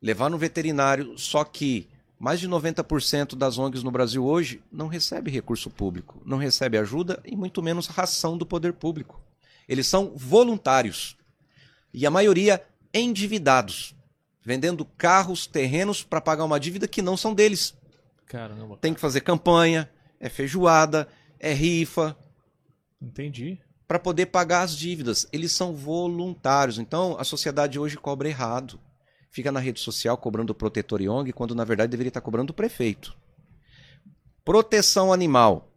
[0.00, 5.30] levar no veterinário, só que mais de 90% das ONGs no Brasil hoje não recebe
[5.30, 9.20] recurso público, não recebe ajuda e muito menos ração do poder público.
[9.68, 11.16] Eles são voluntários
[11.92, 12.62] e a maioria
[12.92, 13.94] endividados,
[14.46, 17.74] vendendo carros, terrenos para pagar uma dívida que não são deles.
[18.26, 18.76] Caramba.
[18.76, 21.08] Tem que fazer campanha, é feijoada,
[21.40, 22.16] é rifa,
[23.02, 23.58] Entendi.
[23.88, 25.26] para poder pagar as dívidas.
[25.32, 26.78] Eles são voluntários.
[26.78, 28.78] Então a sociedade hoje cobra errado.
[29.32, 32.54] Fica na rede social cobrando o protetor ONG, quando na verdade deveria estar cobrando o
[32.54, 33.16] prefeito.
[34.44, 35.72] Proteção animal.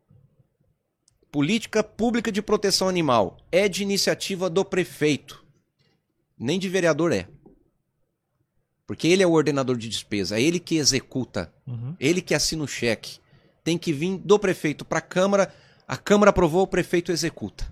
[1.32, 5.44] Política pública de proteção animal é de iniciativa do prefeito.
[6.38, 7.28] Nem de vereador é.
[8.90, 11.96] Porque ele é o ordenador de despesa, é ele que executa, Uhum.
[12.00, 13.20] ele que assina o cheque.
[13.64, 15.54] Tem que vir do prefeito para a Câmara,
[15.88, 17.72] a Câmara aprovou, o prefeito executa.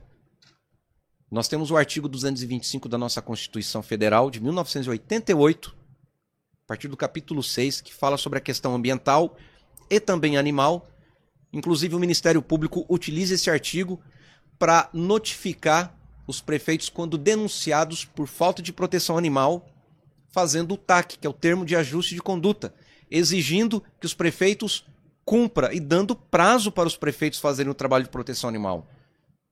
[1.31, 5.75] Nós temos o artigo 225 da nossa Constituição Federal de 1988,
[6.63, 9.35] a partir do capítulo 6, que fala sobre a questão ambiental
[9.89, 10.87] e também animal.
[11.51, 13.99] Inclusive, o Ministério Público utiliza esse artigo
[14.59, 19.67] para notificar os prefeitos quando denunciados por falta de proteção animal,
[20.37, 22.71] fazendo o TAC, que é o termo de ajuste de conduta,
[23.09, 24.85] exigindo que os prefeitos
[25.25, 28.87] cumpra e dando prazo para os prefeitos fazerem o trabalho de proteção animal.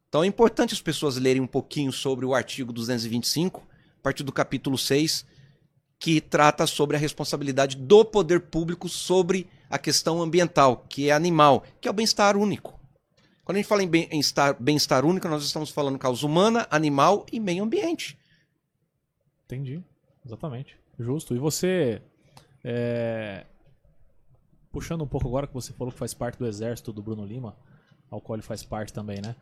[0.07, 3.63] Então é importante as pessoas lerem um pouquinho sobre o artigo 225,
[3.99, 5.25] a partir do capítulo 6,
[5.97, 11.63] que trata sobre a responsabilidade do poder público sobre a questão ambiental, que é animal,
[11.81, 12.79] que é o bem-estar único.
[13.43, 17.39] Quando a gente fala em bem-estar bem único, nós estamos falando causa humana, animal e
[17.39, 18.15] meio ambiente.
[19.45, 19.83] Entendi.
[20.25, 20.77] Exatamente.
[20.99, 21.35] Justo.
[21.35, 22.01] E você.
[22.63, 23.45] é,
[24.71, 27.55] Puxando um pouco agora que você falou que faz parte do exército do Bruno Lima,
[28.11, 29.35] ao qual ele faz parte também, né?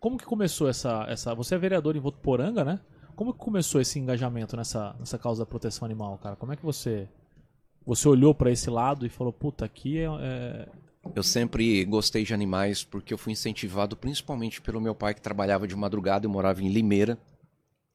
[0.00, 1.04] Como que começou essa.
[1.08, 1.32] essa...
[1.34, 2.80] Você é vereador em Votuporanga, né?
[3.14, 6.34] Como que começou esse engajamento nessa, nessa causa da proteção animal, cara?
[6.36, 7.08] Como é que você.
[7.86, 10.68] Você olhou pra esse lado e falou, puta, aqui é- é,
[11.14, 15.66] Eu sempre gostei de animais porque eu fui incentivado principalmente pelo meu pai que trabalhava
[15.68, 17.16] de madrugada e morava em Limeira.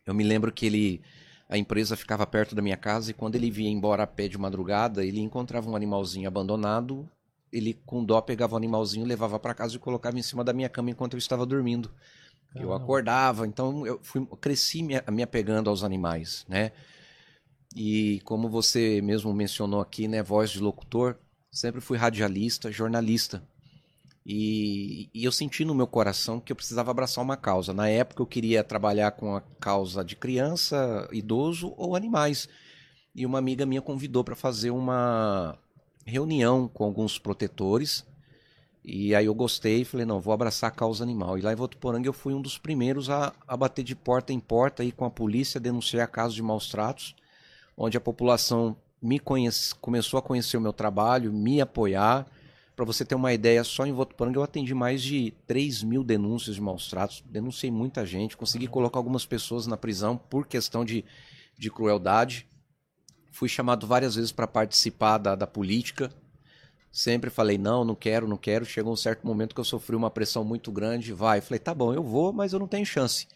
[0.05, 1.01] Eu me lembro que ele
[1.47, 4.37] a empresa ficava perto da minha casa e quando ele vinha embora a pé de
[4.37, 7.07] madrugada, ele encontrava um animalzinho abandonado,
[7.51, 10.69] ele com dó pegava o animalzinho, levava para casa e colocava em cima da minha
[10.69, 11.91] cama enquanto eu estava dormindo.
[12.55, 12.83] Eu Caramba.
[12.83, 16.71] acordava, então eu, fui, eu cresci me, me apegando aos animais, né?
[17.75, 21.17] E como você mesmo mencionou aqui, né, voz de locutor,
[21.51, 23.43] sempre fui radialista, jornalista.
[24.25, 27.73] E, e, eu senti no meu coração que eu precisava abraçar uma causa.
[27.73, 32.49] Na época eu queria trabalhar com a causa de criança, idoso ou animais.
[33.13, 35.57] E uma amiga minha convidou para fazer uma
[36.05, 38.03] reunião com alguns protetores.
[38.83, 41.37] E aí eu gostei e falei, não, vou abraçar a causa animal.
[41.37, 44.39] E lá em Votuporanga eu fui um dos primeiros a, a bater de porta em
[44.39, 47.15] porta aí com a polícia, denunciar casos de maus tratos,
[47.77, 52.25] onde a população me conhece, começou a conhecer o meu trabalho, me apoiar
[52.75, 56.55] para você ter uma ideia, só em Votuporanga eu atendi mais de 3 mil denúncias
[56.55, 61.05] de maus tratos, denunciei muita gente, consegui colocar algumas pessoas na prisão por questão de,
[61.57, 62.45] de crueldade.
[63.31, 66.11] Fui chamado várias vezes para participar da, da política.
[66.91, 68.65] Sempre falei, não, não quero, não quero.
[68.65, 71.11] Chegou um certo momento que eu sofri uma pressão muito grande.
[71.11, 73.27] Vai, falei, tá bom, eu vou, mas eu não tenho chance.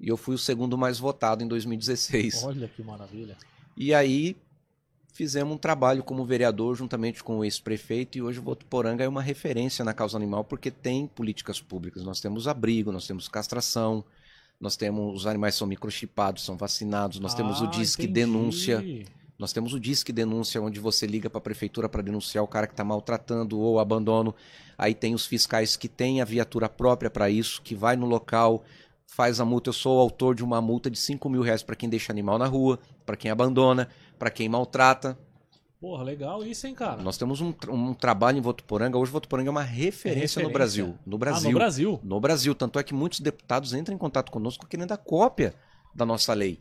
[0.00, 2.42] E eu fui o segundo mais votado em 2016.
[2.44, 3.36] Olha que maravilha.
[3.76, 4.36] E aí
[5.14, 9.22] fizemos um trabalho como vereador juntamente com o ex-prefeito e hoje o Votuporanga é uma
[9.22, 12.02] referência na causa animal porque tem políticas públicas.
[12.02, 14.04] Nós temos abrigo, nós temos castração,
[14.60, 18.20] nós temos os animais são microchipados, são vacinados, nós ah, temos o ah, Disque entendi.
[18.20, 18.84] Denúncia.
[19.38, 22.66] Nós temos o Disque Denúncia, onde você liga para a prefeitura para denunciar o cara
[22.66, 24.34] que está maltratando ou abandono.
[24.78, 28.64] Aí tem os fiscais que têm a viatura própria para isso, que vai no local,
[29.06, 29.70] faz a multa.
[29.70, 32.38] Eu sou o autor de uma multa de 5 mil reais para quem deixa animal
[32.38, 33.88] na rua, para quem abandona
[34.18, 35.18] para quem maltrata.
[35.80, 37.02] Porra, legal isso, hein, cara?
[37.02, 38.96] Nós temos um, um trabalho em Votuporanga.
[38.96, 40.98] Hoje Votuporanga é uma referência, é referência, no Brasil.
[41.04, 41.48] No Brasil.
[41.48, 42.00] Ah, no Brasil.
[42.02, 42.54] No Brasil.
[42.54, 45.54] Tanto é que muitos deputados entram em contato conosco querendo a cópia
[45.94, 46.58] da nossa lei.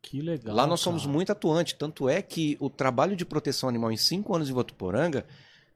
[0.00, 0.56] Que legal.
[0.56, 0.84] Lá nós cara.
[0.84, 1.74] somos muito atuantes.
[1.74, 5.26] Tanto é que o trabalho de proteção animal em cinco anos em Votuporanga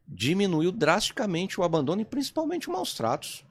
[0.08, 3.44] diminuiu drasticamente o abandono e principalmente os maus tratos.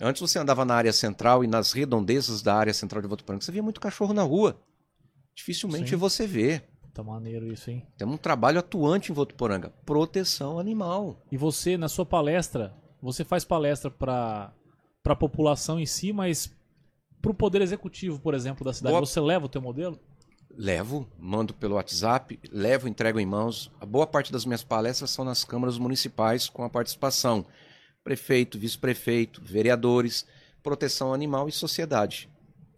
[0.00, 3.52] Antes você andava na área central e nas redondezas da área central de Votuporanga, você
[3.52, 4.58] via muito cachorro na rua
[5.34, 5.96] dificilmente Sim.
[5.96, 6.62] você vê.
[6.92, 7.84] Tá maneiro isso, hein?
[7.98, 11.20] Temos um trabalho atuante em Votuporanga, proteção animal.
[11.30, 14.52] E você, na sua palestra, você faz palestra para
[15.04, 16.52] a população em si, mas
[17.20, 19.04] para o poder executivo, por exemplo, da cidade, boa...
[19.04, 19.98] você leva o teu modelo?
[20.56, 23.72] Levo, mando pelo WhatsApp, levo, entrego em mãos.
[23.80, 27.44] A boa parte das minhas palestras são nas câmaras municipais com a participação
[28.04, 30.26] prefeito, vice-prefeito, vereadores,
[30.62, 32.28] proteção animal e sociedade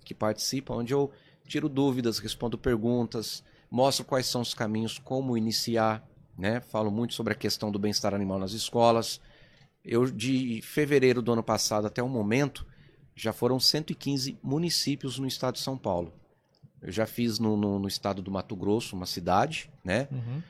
[0.05, 1.11] que participam, onde eu
[1.47, 6.07] tiro dúvidas, respondo perguntas, mostro quais são os caminhos, como iniciar,
[6.39, 6.61] né?
[6.61, 9.21] Falo muito sobre a questão do bem-estar animal nas escolas.
[9.85, 12.65] Eu de fevereiro do ano passado até o momento
[13.15, 16.13] já foram 115 municípios no estado de São Paulo.
[16.81, 20.07] Eu já fiz no, no, no estado do Mato Grosso, uma cidade, né?
[20.13, 20.43] Uhum.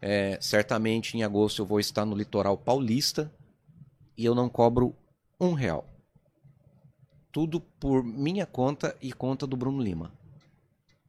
[0.00, 3.30] É, certamente em agosto eu vou estar no litoral paulista
[4.20, 4.94] e eu não cobro
[5.40, 5.88] um real.
[7.32, 10.12] Tudo por minha conta e conta do Bruno Lima.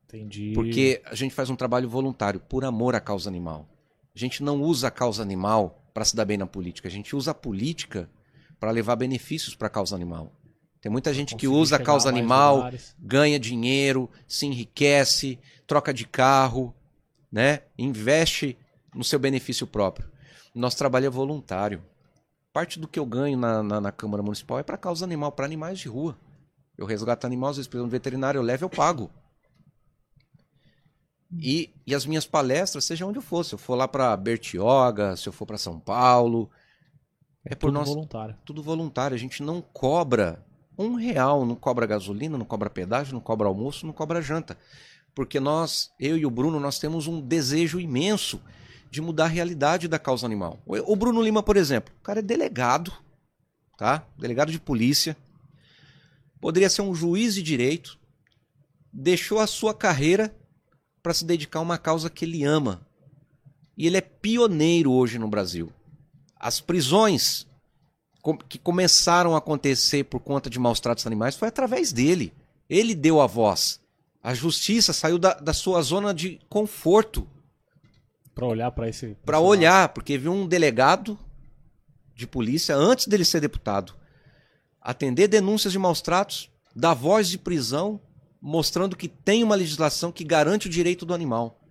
[0.05, 0.53] Entendi.
[0.55, 3.67] Porque a gente faz um trabalho voluntário, por amor à causa animal.
[4.15, 6.87] A gente não usa a causa animal para se dar bem na política.
[6.87, 8.09] A gente usa a política
[8.57, 10.31] para levar benefícios para a causa animal.
[10.79, 16.73] Tem muita gente que usa a causa animal, ganha dinheiro, se enriquece, troca de carro,
[17.29, 17.63] né?
[17.77, 18.57] Investe
[18.95, 20.09] no seu benefício próprio.
[20.55, 21.83] Nosso trabalho é voluntário.
[22.53, 25.45] Parte do que eu ganho na, na, na Câmara Municipal é para causa animal, para
[25.45, 26.17] animais de rua.
[26.77, 29.09] Eu resgato animais, às vezes, pelo veterinário, eu levo, eu pago.
[31.31, 35.15] E, e as minhas palestras, seja onde eu for, se eu for lá para Bertioga,
[35.15, 36.49] se eu for para São Paulo,
[37.45, 38.37] é por tudo nós, voluntário.
[38.45, 39.15] Tudo voluntário.
[39.15, 40.43] A gente não cobra
[40.77, 44.57] um real, não cobra gasolina, não cobra pedágio, não cobra almoço, não cobra janta.
[45.15, 48.41] Porque nós, eu e o Bruno, nós temos um desejo imenso
[48.91, 50.61] de mudar a realidade da causa animal.
[50.65, 52.91] O Bruno Lima, por exemplo, o cara é delegado,
[53.77, 54.05] tá?
[54.19, 55.15] Delegado de polícia.
[56.41, 57.97] Poderia ser um juiz de direito.
[58.91, 60.35] Deixou a sua carreira
[61.01, 62.85] para se dedicar a uma causa que ele ama.
[63.77, 65.71] E ele é pioneiro hoje no Brasil.
[66.35, 67.47] As prisões
[68.49, 72.33] que começaram a acontecer por conta de maus tratos animais foi através dele.
[72.69, 73.79] Ele deu a voz.
[74.21, 77.25] A justiça saiu da, da sua zona de conforto.
[78.41, 79.15] Para olhar para esse.
[79.23, 81.15] Para olhar, porque viu um delegado
[82.15, 83.93] de polícia, antes dele ser deputado,
[84.81, 88.01] atender denúncias de maus tratos, dar voz de prisão
[88.41, 91.61] mostrando que tem uma legislação que garante o direito do animal.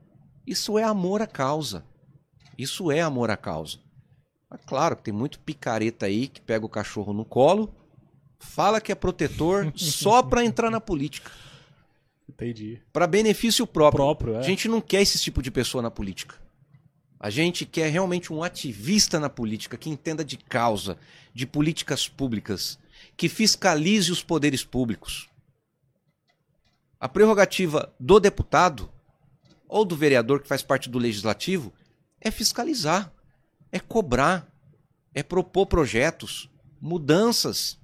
[0.46, 1.85] Isso é amor à causa.
[2.56, 3.78] Isso é amor à causa.
[4.48, 7.74] Mas claro que tem muito picareta aí que pega o cachorro no colo,
[8.38, 11.33] fala que é protetor só para entrar na política.
[12.28, 12.80] Entendi.
[12.92, 14.04] Para benefício próprio.
[14.04, 14.38] próprio é.
[14.38, 16.37] A gente não quer esse tipo de pessoa na política.
[17.20, 20.96] A gente quer realmente um ativista na política que entenda de causa,
[21.35, 22.78] de políticas públicas,
[23.14, 25.28] que fiscalize os poderes públicos.
[26.98, 28.90] A prerrogativa do deputado
[29.68, 31.74] ou do vereador que faz parte do legislativo
[32.18, 33.12] é fiscalizar,
[33.70, 34.50] é cobrar,
[35.14, 36.48] é propor projetos,
[36.80, 37.78] mudanças.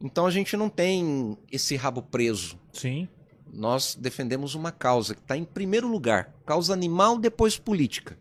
[0.00, 2.58] Então a gente não tem esse rabo preso.
[2.72, 3.06] Sim.
[3.52, 8.16] Nós defendemos uma causa que está em primeiro lugar: causa animal, depois política.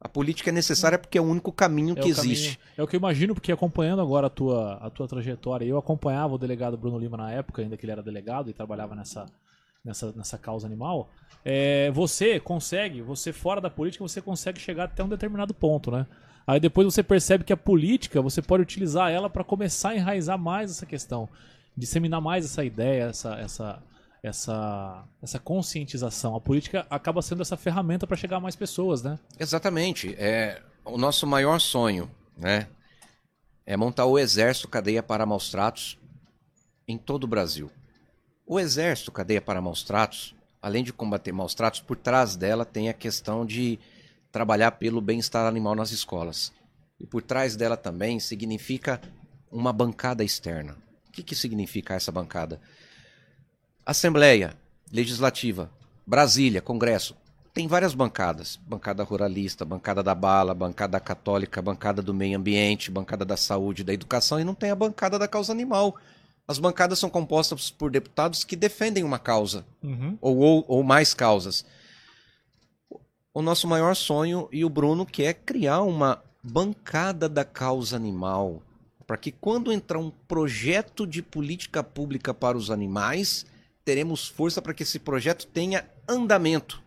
[0.00, 2.60] A política é necessária porque é o único caminho É que o caminho- existe.
[2.76, 6.34] é o que eu imagino, porque acompanhando agora a tua, a tua trajetória, eu acompanhava
[6.34, 9.26] o delegado Bruno Lima na época, ainda que ele era delegado e trabalhava nessa,
[9.84, 11.10] nessa, nessa causa animal.
[11.44, 16.06] É, você consegue, você fora da política, você consegue chegar até um determinado ponto, né?
[16.46, 20.38] Aí depois você percebe que a política, você pode utilizar ela para começar a enraizar
[20.38, 21.28] mais essa questão,
[21.76, 23.82] disseminar mais essa ideia, essa, essa,
[24.22, 26.34] essa, essa conscientização.
[26.34, 29.18] A política acaba sendo essa ferramenta para chegar a mais pessoas, né?
[29.38, 30.14] Exatamente.
[30.18, 32.68] É o nosso maior sonho, né?
[33.66, 35.98] É montar o exército cadeia para maus tratos
[36.86, 37.70] em todo o Brasil.
[38.46, 42.88] O exército cadeia para maus tratos, além de combater maus tratos, por trás dela tem
[42.88, 43.78] a questão de
[44.32, 46.52] trabalhar pelo bem-estar animal nas escolas.
[46.98, 49.00] E por trás dela também significa
[49.50, 50.76] uma bancada externa.
[51.08, 52.60] O que, que significa essa bancada?
[53.88, 54.54] Assembleia
[54.92, 55.70] Legislativa,
[56.06, 57.16] Brasília, Congresso,
[57.54, 58.60] tem várias bancadas.
[58.68, 63.94] Bancada ruralista, bancada da bala, bancada católica, bancada do meio ambiente, bancada da saúde, da
[63.94, 65.96] educação e não tem a bancada da causa animal.
[66.46, 69.64] As bancadas são compostas por deputados que defendem uma causa
[70.20, 71.64] ou, ou, ou mais causas.
[73.32, 78.62] O nosso maior sonho e o Bruno quer criar uma bancada da causa animal
[79.06, 83.46] para que quando entrar um projeto de política pública para os animais,
[83.88, 86.82] teremos força para que esse projeto tenha andamento,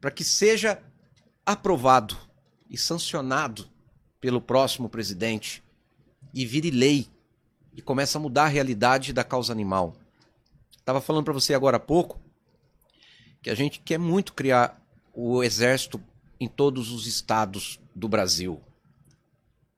[0.00, 0.80] para que seja
[1.44, 2.16] aprovado
[2.70, 3.68] e sancionado
[4.20, 5.64] pelo próximo presidente
[6.32, 7.08] e vire lei
[7.74, 9.96] e comece a mudar a realidade da causa animal.
[10.78, 12.20] Estava falando para você agora há pouco
[13.42, 14.80] que a gente quer muito criar
[15.12, 16.00] o exército
[16.38, 18.60] em todos os estados do Brasil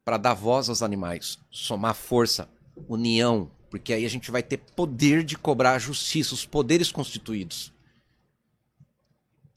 [0.04, 2.46] para dar voz aos animais, somar força,
[2.87, 7.73] união, porque aí a gente vai ter poder de cobrar a justiça, os poderes constituídos.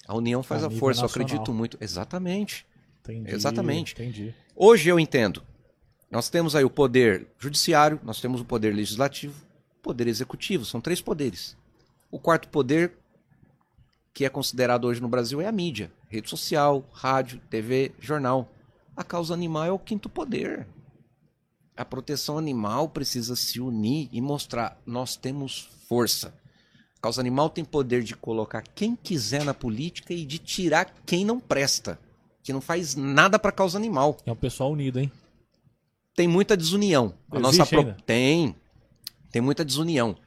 [0.07, 1.27] A união faz A a força, eu nacional.
[1.27, 1.77] acredito muito.
[1.79, 2.65] Exatamente.
[3.03, 3.93] Entendi, Exatamente.
[3.93, 4.33] Entendi.
[4.55, 5.43] Hoje eu entendo.
[6.09, 9.39] Nós temos aí o poder judiciário, nós temos o poder legislativo,
[9.77, 11.55] o poder executivo, são três poderes.
[12.09, 12.93] O quarto poder,
[14.15, 18.51] que é considerado hoje no Brasil, é a mídia: rede social, rádio, TV, jornal.
[18.95, 20.65] A causa animal é o quinto poder.
[21.77, 26.33] A proteção animal precisa se unir e mostrar: nós temos força.
[26.97, 31.23] A causa animal tem poder de colocar quem quiser na política e de tirar quem
[31.23, 31.99] não presta,
[32.43, 35.11] que não faz nada para a causa animal É um pessoal unido, hein?
[36.15, 37.13] tem muita desunião.
[37.31, 38.55] A Existe nossa pro- tem
[39.31, 40.17] tem muita desunião,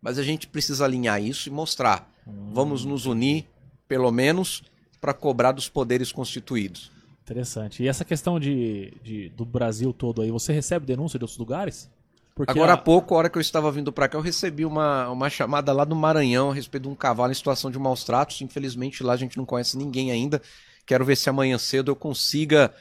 [0.00, 2.08] mas a gente precisa alinhar isso e mostrar.
[2.26, 2.50] Hum.
[2.54, 3.46] Vamos nos unir,
[3.88, 4.62] pelo menos,
[5.00, 6.92] para cobrar dos poderes constituídos.
[7.32, 7.82] Interessante.
[7.82, 11.90] E essa questão de, de- do Brasil todo aí, você recebe denúncia de outros lugares?
[12.34, 14.64] Porque Agora a- há pouco, a hora que eu estava vindo para cá, eu recebi
[14.64, 18.04] uma, uma chamada lá do Maranhão a respeito de um cavalo em situação de maus
[18.04, 18.40] tratos.
[18.40, 20.40] Infelizmente, lá a gente não conhece ninguém ainda.
[20.86, 22.72] Quero ver se amanhã cedo eu consiga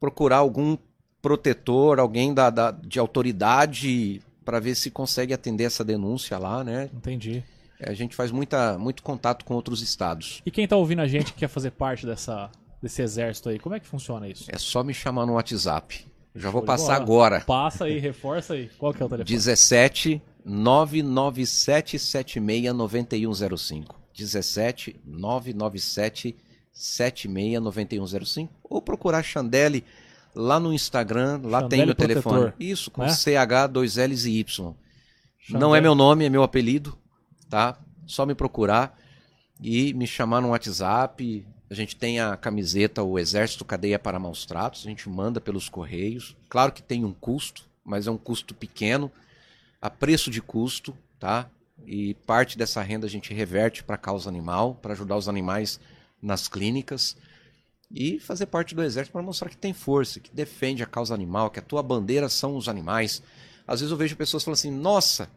[0.00, 0.76] procurar algum
[1.20, 6.90] protetor, alguém da, da- de autoridade, para ver se consegue atender essa denúncia lá, né?
[6.92, 7.42] Entendi.
[7.80, 10.40] A gente faz muita, muito contato com outros estados.
[10.46, 12.50] E quem tá ouvindo a gente que quer fazer parte dessa,
[12.82, 14.46] desse exército aí, como é que funciona isso?
[14.48, 16.04] É só me chamar no WhatsApp.
[16.34, 17.42] Eu já Show vou passar agora.
[17.42, 18.68] Passa aí, reforça aí.
[18.78, 19.36] Qual que é o telefone?
[19.36, 24.00] 17 997 76 9105.
[24.16, 26.36] 17 997
[26.72, 28.52] 76 9105.
[28.64, 29.84] Ou procurar Chandelle
[30.34, 32.40] lá no Instagram, lá tem Chandelle meu telefone.
[32.40, 33.10] Protetor, Isso, com né?
[33.10, 34.66] CH, 2 L's e Y.
[34.66, 34.74] Não
[35.60, 35.76] Chandelle.
[35.76, 36.96] é meu nome, é meu apelido,
[37.48, 37.78] tá?
[38.06, 38.98] Só me procurar
[39.60, 41.46] e me chamar no WhatsApp.
[41.72, 45.70] A gente tem a camiseta O Exército Cadeia para Maus Tratos, a gente manda pelos
[45.70, 46.36] correios.
[46.46, 49.10] Claro que tem um custo, mas é um custo pequeno,
[49.80, 51.48] a preço de custo, tá?
[51.86, 55.80] E parte dessa renda a gente reverte para a causa animal, para ajudar os animais
[56.20, 57.16] nas clínicas
[57.90, 61.48] e fazer parte do exército para mostrar que tem força, que defende a causa animal,
[61.48, 63.22] que a tua bandeira são os animais.
[63.66, 65.30] Às vezes eu vejo pessoas falando assim: "Nossa,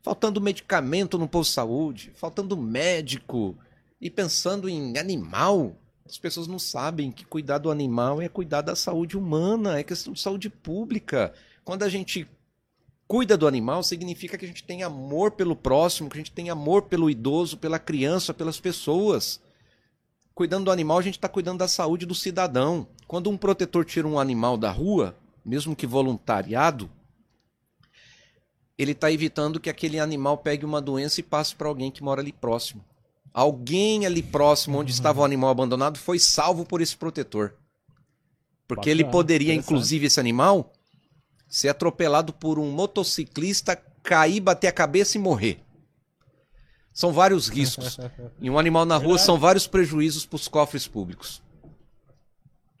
[0.00, 3.58] faltando medicamento no posto de saúde, faltando médico
[4.00, 5.76] e pensando em animal".
[6.04, 10.12] As pessoas não sabem que cuidar do animal é cuidar da saúde humana, é questão
[10.12, 11.34] de saúde pública.
[11.64, 12.28] Quando a gente
[13.08, 16.50] cuida do animal, significa que a gente tem amor pelo próximo, que a gente tem
[16.50, 19.40] amor pelo idoso, pela criança, pelas pessoas.
[20.34, 22.86] Cuidando do animal, a gente está cuidando da saúde do cidadão.
[23.06, 26.90] Quando um protetor tira um animal da rua, mesmo que voluntariado,
[28.76, 32.20] ele está evitando que aquele animal pegue uma doença e passe para alguém que mora
[32.20, 32.84] ali próximo.
[33.38, 37.52] Alguém ali próximo onde estava o animal abandonado foi salvo por esse protetor.
[38.66, 39.66] Porque ele Bacana, poderia, interessante.
[39.74, 40.72] inclusive, esse animal,
[41.46, 45.60] ser atropelado por um motociclista, cair, bater a cabeça e morrer.
[46.94, 47.98] São vários riscos.
[48.40, 49.26] E um animal na rua Verdade.
[49.26, 51.42] são vários prejuízos para os cofres públicos.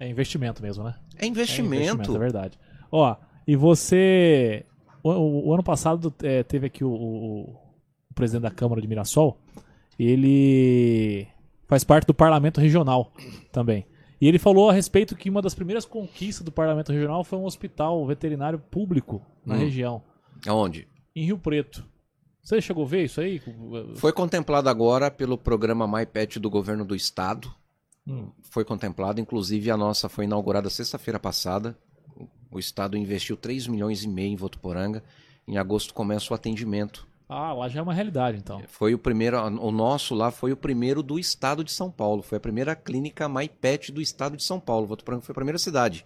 [0.00, 0.94] É investimento mesmo, né?
[1.18, 2.16] É É investimento.
[2.16, 2.58] é verdade.
[2.90, 3.14] Ó,
[3.46, 4.64] e você.
[5.02, 7.50] O, o- o ano passado é, teve aqui o, o-
[8.10, 9.38] o presidente da Câmara de Mirassol.
[9.98, 11.26] Ele
[11.66, 13.12] faz parte do Parlamento Regional
[13.52, 13.86] também.
[14.20, 17.44] E ele falou a respeito que uma das primeiras conquistas do Parlamento Regional foi um
[17.44, 19.58] hospital veterinário público na Hum.
[19.58, 20.02] região,
[20.46, 20.88] Aonde?
[21.14, 21.84] em Rio Preto.
[22.42, 23.42] Você chegou a ver isso aí?
[23.96, 27.52] Foi contemplado agora pelo programa MyPet do governo do estado.
[28.06, 28.30] Hum.
[28.50, 31.76] Foi contemplado, inclusive a nossa foi inaugurada sexta-feira passada.
[32.50, 35.02] O estado investiu 3 milhões e meio em Votuporanga.
[35.46, 37.06] Em agosto começa o atendimento.
[37.28, 38.62] Ah, lá já é uma realidade, então.
[38.68, 42.22] Foi o primeiro, o nosso lá foi o primeiro do estado de São Paulo.
[42.22, 44.86] Foi a primeira clínica MyPet do estado de São Paulo.
[44.86, 46.04] Votuporanga foi a primeira cidade.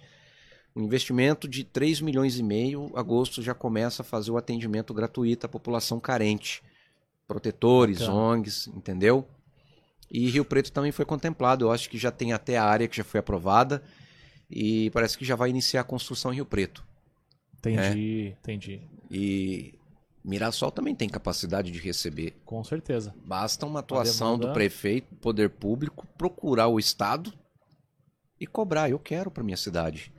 [0.74, 5.44] Um investimento de 3 milhões e meio, agosto já começa a fazer o atendimento gratuito
[5.44, 6.62] à população carente.
[7.28, 8.00] Protetores.
[8.00, 9.26] ONGs, entendeu?
[10.10, 11.66] E Rio Preto também foi contemplado.
[11.66, 13.82] Eu acho que já tem até a área que já foi aprovada.
[14.50, 16.84] E parece que já vai iniciar a construção em Rio Preto.
[17.58, 18.80] Entendi, entendi.
[19.10, 19.74] E
[20.24, 22.34] Mirassol também tem capacidade de receber.
[22.44, 23.14] Com certeza.
[23.24, 27.32] Basta uma atuação do prefeito, do poder público, procurar o Estado
[28.38, 28.90] e cobrar.
[28.90, 30.12] Eu quero para minha cidade.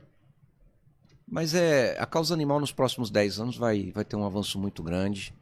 [1.26, 4.82] Mas é a causa animal nos próximos 10 anos vai, vai ter um avanço muito
[4.82, 5.32] grande.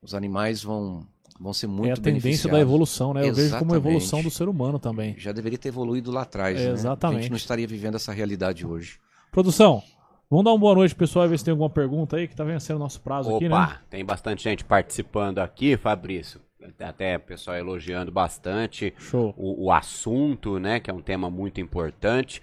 [0.00, 1.04] Os animais vão,
[1.40, 3.22] vão ser muito é a tendência da evolução, né?
[3.28, 3.76] Eu vejo como Exatamente.
[3.76, 5.18] evolução do ser humano também.
[5.18, 6.60] Já deveria ter evoluído lá atrás.
[6.60, 6.68] né?
[6.68, 7.22] A Exatamente.
[7.22, 9.00] gente não estaria vivendo essa realidade hoje.
[9.32, 9.82] Produção,
[10.30, 12.44] vamos dar uma boa noite, pessoal, e ver se tem alguma pergunta aí que tá
[12.44, 13.78] vencendo o nosso prazo aqui, Opa, né?
[13.90, 16.40] tem bastante gente participando aqui, Fabrício.
[16.80, 18.92] Até o pessoal elogiando bastante
[19.36, 20.80] o, o assunto, né?
[20.80, 22.42] Que é um tema muito importante.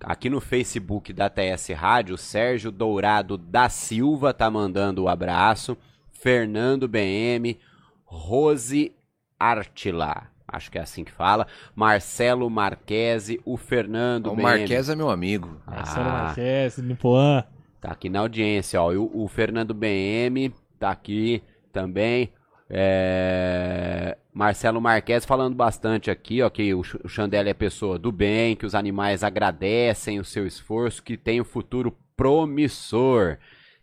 [0.00, 5.76] Aqui no Facebook da TS Rádio, Sérgio Dourado da Silva tá mandando o abraço.
[6.10, 7.58] Fernando BM,
[8.04, 8.92] Rose
[9.38, 11.46] Artila, acho que é assim que fala.
[11.74, 14.42] Marcelo Marquese, o Fernando o BM.
[14.42, 15.60] Marques é meu amigo.
[15.66, 16.22] Marcelo Ah.
[16.24, 17.44] Marques, Nipoan.
[17.80, 18.92] Tá aqui na audiência, ó.
[18.92, 21.42] O, o Fernando BM tá aqui
[21.72, 22.32] também.
[22.74, 28.64] É, Marcelo Marques falando bastante aqui, ó, que o, Chandelle é pessoa do bem, que
[28.64, 33.36] os animais agradecem o seu esforço, que tem um futuro promissor.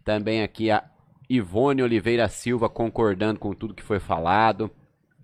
[0.03, 0.83] Também aqui a
[1.29, 4.71] Ivone Oliveira Silva concordando com tudo que foi falado.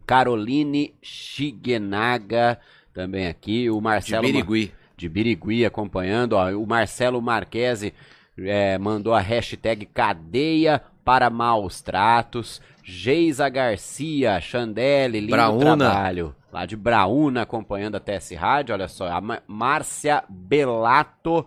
[0.05, 2.59] Caroline Shigenaga
[2.93, 3.69] também aqui.
[3.69, 4.71] O De Marcelo Ma- Birigui.
[4.97, 6.33] de Birigui acompanhando.
[6.33, 7.93] Ó, o Marcelo Marquese
[8.37, 12.61] é, mandou a hashtag cadeia para maus tratos.
[12.83, 15.89] Geisa Garcia, Chandelle, lindo Braúna.
[15.89, 16.35] trabalho.
[16.53, 19.07] Lá de Braúna acompanhando a TS Rádio, olha só.
[19.07, 21.45] A Márcia Belato.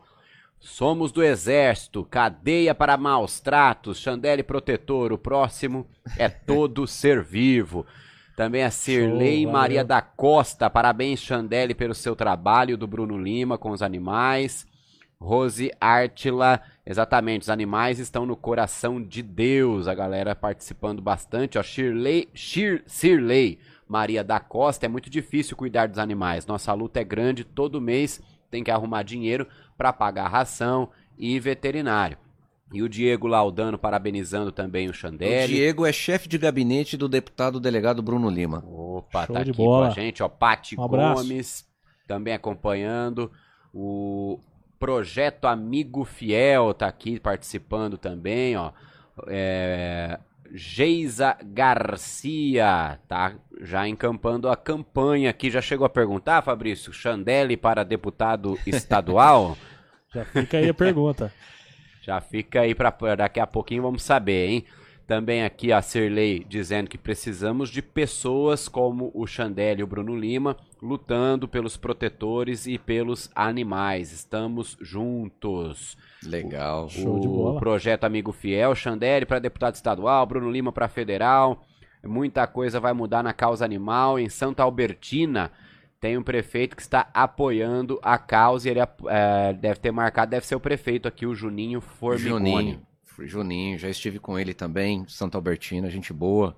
[0.61, 5.87] Somos do Exército, cadeia para maus tratos, Chandelle Protetor, o próximo
[6.19, 7.87] é todo ser vivo.
[8.39, 13.59] Também a Cirlei Show, Maria da Costa, parabéns Chandelle pelo seu trabalho, do Bruno Lima
[13.59, 14.65] com os animais.
[15.21, 19.89] Rose Artila, exatamente, os animais estão no coração de Deus.
[19.89, 21.65] A galera participando bastante, ó.
[21.65, 23.59] Shirley, Shir, Cirlei
[23.89, 26.47] Maria da Costa, é muito difícil cuidar dos animais.
[26.47, 32.17] Nossa luta é grande, todo mês tem que arrumar dinheiro para pagar ração e veterinário.
[32.73, 35.55] E o Diego Laudano parabenizando também o O Chandelle.
[35.55, 38.63] Diego é chefe de gabinete do deputado delegado Bruno Lima.
[38.67, 39.87] Opa, Show tá aqui bola.
[39.87, 40.29] com a gente, ó.
[40.29, 40.87] Pati Um.
[40.87, 41.67] Gomes
[42.07, 43.31] também acompanhando.
[43.73, 44.39] O
[44.79, 48.71] Projeto Amigo Fiel tá aqui participando também, ó.
[49.27, 50.19] É,
[50.55, 55.51] Geisa Garcia tá já encampando a campanha aqui.
[55.51, 56.93] Já chegou a perguntar, Fabrício?
[56.93, 59.57] Chandelle para deputado estadual?
[60.15, 61.33] Já fica aí a pergunta.
[62.09, 64.65] Já fica aí para daqui a pouquinho vamos saber, hein?
[65.07, 70.17] Também aqui a Cirlei dizendo que precisamos de pessoas como o Chandelle e o Bruno
[70.17, 74.11] Lima lutando pelos protetores e pelos animais.
[74.11, 75.99] Estamos juntos.
[76.25, 76.89] Legal.
[76.89, 77.61] Show de o bola.
[77.61, 81.63] projeto Amigo Fiel, Chandelle para deputado estadual, Bruno Lima para federal.
[82.03, 84.19] Muita coisa vai mudar na causa animal.
[84.19, 85.53] Em Santa Albertina
[86.01, 90.47] tem um prefeito que está apoiando a causa e ele eh, deve ter marcado, deve
[90.47, 92.51] ser o prefeito aqui, o Juninho Formigoni.
[92.51, 92.89] Juninho.
[93.21, 96.57] Juninho, já estive com ele também, Santa Albertina, gente boa.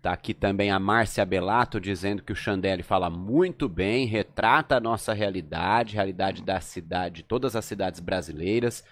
[0.00, 4.80] Tá aqui também a Márcia Belato dizendo que o Chandelle fala muito bem, retrata a
[4.80, 8.84] nossa realidade, realidade da cidade, todas as cidades brasileiras.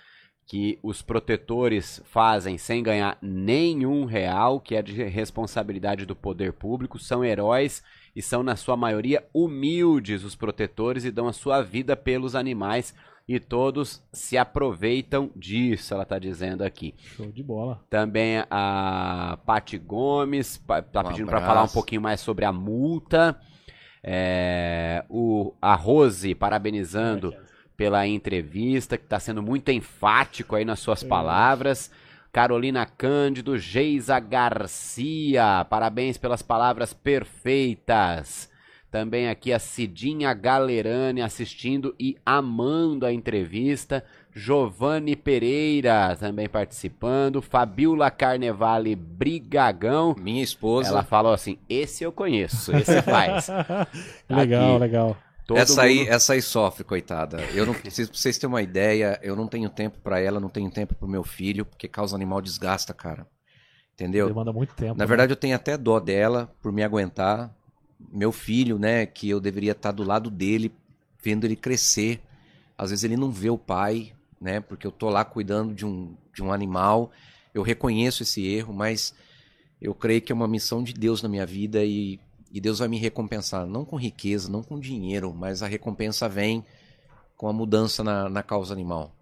[0.47, 6.99] Que os protetores fazem sem ganhar nenhum real, que é de responsabilidade do poder público,
[6.99, 7.83] são heróis
[8.15, 12.95] e são, na sua maioria, humildes os protetores e dão a sua vida pelos animais
[13.27, 16.95] e todos se aproveitam disso, ela está dizendo aqui.
[16.99, 17.83] Show de bola.
[17.89, 23.39] Também a Pati Gomes está Um pedindo para falar um pouquinho mais sobre a multa.
[24.03, 27.35] É, o, a Rose parabenizando
[27.77, 31.91] pela entrevista, que está sendo muito enfático aí nas suas palavras.
[32.33, 38.51] Carolina Cândido, Geisa Garcia, parabéns pelas palavras perfeitas.
[38.95, 44.05] Também aqui a Cidinha Galerani assistindo e amando a entrevista.
[44.33, 47.43] Giovanni Pereira também participando.
[47.43, 50.15] Fabiola Carnevale Brigagão.
[50.17, 50.91] Minha esposa.
[50.91, 53.49] Ela falou assim: esse eu conheço, esse faz.
[54.31, 54.81] legal, aqui.
[54.81, 55.17] legal.
[55.47, 57.41] Todo essa, aí, mundo- essa aí sofre, coitada.
[57.53, 60.71] Eu não, se vocês terem uma ideia, eu não tenho tempo pra ela, não tenho
[60.71, 63.27] tempo pro meu filho, porque causa animal desgasta, cara.
[63.93, 64.27] Entendeu?
[64.29, 64.95] Demanda muito tempo.
[64.95, 65.07] Na né?
[65.07, 67.55] verdade, eu tenho até dó dela por me aguentar.
[68.11, 70.73] Meu filho, né, que eu deveria estar do lado dele,
[71.23, 72.21] vendo ele crescer.
[72.77, 76.17] Às vezes ele não vê o pai, né, porque eu tô lá cuidando de um,
[76.35, 77.13] de um animal.
[77.53, 79.15] Eu reconheço esse erro, mas
[79.81, 82.19] eu creio que é uma missão de Deus na minha vida e,
[82.55, 83.67] e Deus vai me recompensar.
[83.67, 86.65] Não com riqueza, não com dinheiro, mas a recompensa vem
[87.37, 89.13] com a mudança na, na causa animal.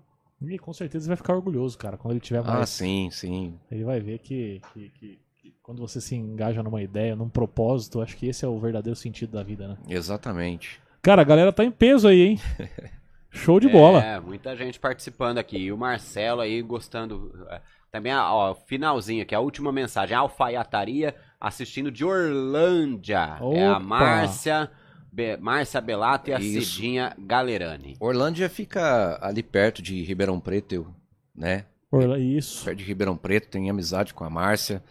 [0.43, 1.97] E com certeza ele vai ficar orgulhoso, cara.
[1.97, 2.69] Quando ele tiver Ah, mais.
[2.69, 3.59] sim, sim.
[3.71, 8.01] Ele vai ver que, que, que- que quando você se engaja numa ideia, num propósito,
[8.03, 9.77] acho que esse é o verdadeiro sentido da vida, né?
[9.89, 10.81] Exatamente.
[11.01, 12.41] Cara, a galera tá em peso aí, hein?
[13.31, 14.03] Show de bola.
[14.05, 15.57] É, muita gente participando aqui.
[15.57, 17.33] E o Marcelo aí gostando.
[17.51, 17.61] é,
[17.91, 20.15] Também, ó, finalzinho aqui, a última mensagem.
[20.17, 21.15] Alfaiataria
[21.47, 23.39] assistindo de Orlândia.
[23.55, 23.81] É a Opa!
[23.81, 24.71] Márcia,
[25.13, 26.75] Be- Márcia Belato e a Isso.
[26.77, 27.97] Cidinha Galerani.
[28.01, 30.87] Orlândia fica ali perto de Ribeirão Preto, eu,
[31.35, 31.65] né?
[31.91, 32.65] Orla- Isso.
[32.65, 34.83] Perto de Ribeirão Preto, tem amizade com a Márcia.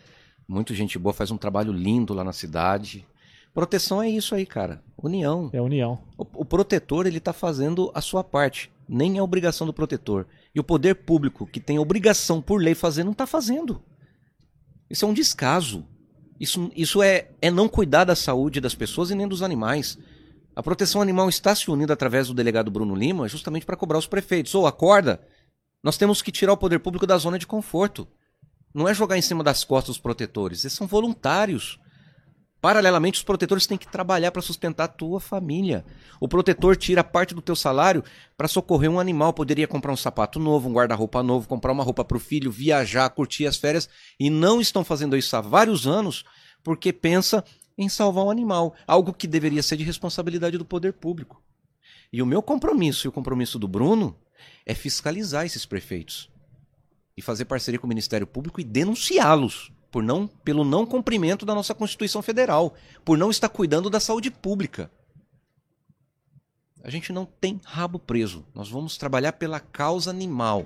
[0.47, 3.07] Muito gente boa, faz um trabalho lindo lá na cidade.
[3.53, 4.81] Proteção é isso aí, cara.
[5.01, 5.49] União.
[5.53, 5.99] É união.
[6.17, 8.69] O, o protetor, ele tá fazendo a sua parte.
[8.87, 10.27] Nem é obrigação do protetor.
[10.53, 13.81] E o poder público, que tem obrigação por lei fazer, não tá fazendo.
[14.89, 15.85] Isso é um descaso.
[16.41, 19.99] Isso, isso é, é não cuidar da saúde das pessoas e nem dos animais.
[20.55, 24.07] A proteção animal está se unindo através do delegado Bruno Lima justamente para cobrar os
[24.07, 24.55] prefeitos.
[24.55, 25.21] Ou acorda,
[25.83, 28.07] nós temos que tirar o poder público da zona de conforto.
[28.73, 31.79] Não é jogar em cima das costas dos protetores, eles são voluntários.
[32.61, 35.83] Paralelamente, os protetores têm que trabalhar para sustentar a tua família.
[36.19, 38.03] O protetor tira parte do teu salário
[38.37, 39.33] para socorrer um animal.
[39.33, 43.09] Poderia comprar um sapato novo, um guarda-roupa novo, comprar uma roupa para o filho, viajar,
[43.09, 43.89] curtir as férias.
[44.19, 46.23] E não estão fazendo isso há vários anos
[46.63, 47.43] porque pensa
[47.75, 48.75] em salvar um animal.
[48.85, 51.41] Algo que deveria ser de responsabilidade do poder público.
[52.13, 54.15] E o meu compromisso e o compromisso do Bruno
[54.67, 56.29] é fiscalizar esses prefeitos
[57.17, 61.53] e fazer parceria com o Ministério Público e denunciá-los por não, pelo não cumprimento da
[61.53, 62.73] nossa Constituição Federal,
[63.03, 64.89] por não estar cuidando da saúde pública.
[66.83, 68.43] A gente não tem rabo preso.
[68.55, 70.65] Nós vamos trabalhar pela causa animal.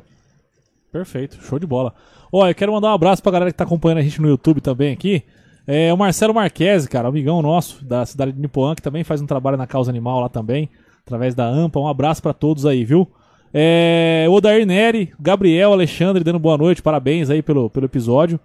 [0.92, 1.94] Perfeito, show de bola.
[2.32, 4.62] Ó, eu quero mandar um abraço pra galera que tá acompanhando a gente no YouTube
[4.62, 5.24] também aqui.
[5.68, 9.26] É o Marcelo Marquese, cara, amigão nosso da cidade de Nipoã, que também faz um
[9.26, 10.70] trabalho na causa animal lá também,
[11.02, 11.80] através da AMPA.
[11.80, 13.12] Um abraço pra todos aí, viu?
[13.54, 18.40] É, o Odair Neri, Gabriel, Alexandre dando boa noite, parabéns aí pelo, pelo episódio.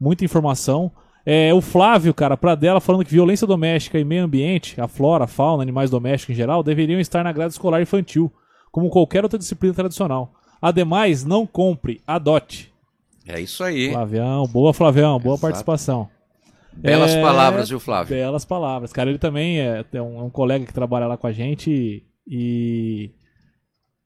[0.00, 0.90] Muita informação.
[1.24, 5.24] É, o Flávio, cara, pra dela, falando que violência doméstica e meio ambiente, a flora,
[5.24, 8.32] a fauna, animais domésticos em geral, deveriam estar na grade escolar infantil,
[8.70, 10.32] como qualquer outra disciplina tradicional.
[10.62, 12.72] Ademais, não compre, adote.
[13.26, 13.90] É isso aí.
[13.90, 15.40] Flavião, boa Flavião, boa Exato.
[15.40, 16.08] participação.
[16.72, 18.16] Belas É, palavras, viu, Flávio?
[18.16, 18.92] Belas palavras.
[18.92, 21.70] Cara, ele também é, é um, é um colega que trabalha lá com a gente
[21.70, 23.10] e, e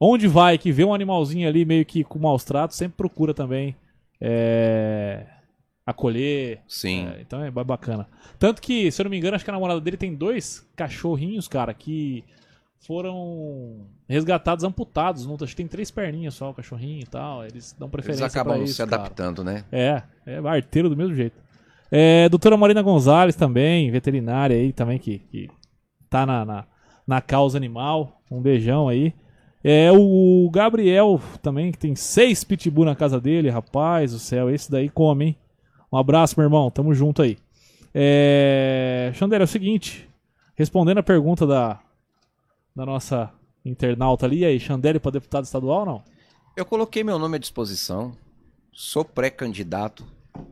[0.00, 3.76] onde vai que vê um animalzinho ali meio que com maus tratos, sempre procura também
[4.20, 5.26] é,
[5.90, 6.60] acolher.
[6.66, 7.06] Sim.
[7.08, 8.06] É, então é ba- bacana.
[8.38, 11.46] Tanto que, se eu não me engano, acho que a namorada dele tem dois cachorrinhos,
[11.48, 12.24] cara, que
[12.78, 15.26] foram resgatados amputados.
[15.26, 17.44] Não, acho que tem três perninhas só o cachorrinho e tal.
[17.44, 19.02] Eles dão preferência Eles acabam isso, se cara.
[19.02, 19.64] adaptando, né?
[19.70, 21.36] É, é arteiro do mesmo jeito.
[21.90, 25.50] É, doutora Marina Gonzalez também, veterinária aí também, que, que
[26.08, 26.64] tá na, na,
[27.06, 28.22] na causa animal.
[28.30, 29.12] Um beijão aí.
[29.62, 34.70] É, o Gabriel também, que tem seis pitbull na casa dele, rapaz do céu, esse
[34.70, 35.36] daí come, hein?
[35.92, 37.36] Um abraço, meu irmão, tamo junto aí.
[37.92, 40.08] É, Xander, é o seguinte,
[40.54, 41.80] respondendo a pergunta da,
[42.74, 43.32] da nossa
[43.64, 46.04] internauta ali, aí, Xandere para deputado estadual ou não?
[46.56, 48.12] Eu coloquei meu nome à disposição.
[48.72, 50.04] Sou pré-candidato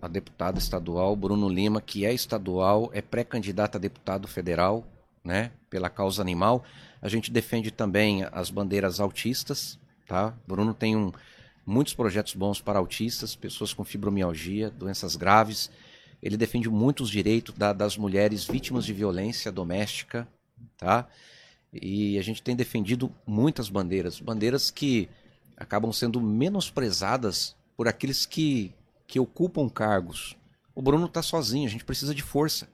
[0.02, 1.14] a deputado estadual.
[1.14, 4.84] Bruno Lima, que é estadual, é pré-candidato a deputado federal,
[5.24, 5.52] né?
[5.70, 6.64] Pela causa animal.
[7.00, 10.34] A gente defende também as bandeiras autistas, tá?
[10.46, 11.12] Bruno tem um,
[11.68, 15.70] muitos projetos bons para autistas, pessoas com fibromialgia, doenças graves.
[16.22, 20.26] Ele defende muitos direitos da, das mulheres vítimas de violência doméstica,
[20.78, 21.06] tá?
[21.70, 25.10] E a gente tem defendido muitas bandeiras, bandeiras que
[25.58, 28.72] acabam sendo menosprezadas por aqueles que,
[29.06, 30.34] que ocupam cargos.
[30.74, 32.66] O Bruno está sozinho, a gente precisa de força,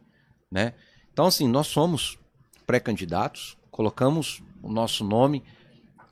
[0.49, 0.72] né?
[1.12, 2.16] Então, assim, nós somos
[2.64, 5.42] pré-candidatos, colocamos o nosso nome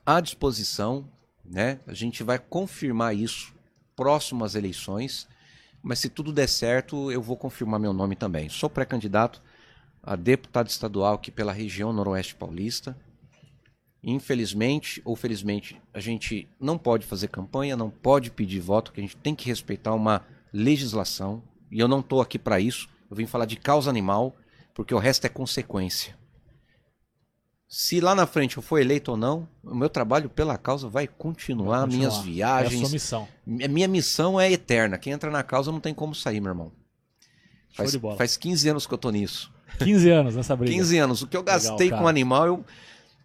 [0.05, 1.07] à disposição,
[1.43, 1.79] né?
[1.85, 3.53] A gente vai confirmar isso
[3.95, 5.27] próximo às eleições,
[5.81, 8.49] mas se tudo der certo, eu vou confirmar meu nome também.
[8.49, 9.41] Sou pré-candidato
[10.01, 12.97] a deputado estadual aqui pela região noroeste paulista.
[14.03, 19.03] Infelizmente ou felizmente, a gente não pode fazer campanha, não pode pedir voto, que a
[19.03, 21.41] gente tem que respeitar uma legislação.
[21.71, 22.89] E eu não estou aqui para isso.
[23.09, 24.35] Eu vim falar de causa animal,
[24.73, 26.17] porque o resto é consequência.
[27.75, 31.07] Se lá na frente eu for eleito ou não, o meu trabalho pela causa vai
[31.07, 31.97] continuar, Vai continuar.
[31.97, 32.79] minhas É a viagens.
[32.81, 33.27] sua missão.
[33.47, 34.95] Mi- Minha missão é eterna.
[34.99, 36.71] Quem entra na causa não tem como sair, meu irmão.
[37.69, 38.15] Show Faz, de bola.
[38.15, 39.51] faz 15 anos que eu tô nisso.
[39.79, 40.71] 15 anos nessa briga.
[40.71, 41.21] 15 anos.
[41.23, 41.99] O que eu gastei cara.
[41.99, 42.65] com animal, eu,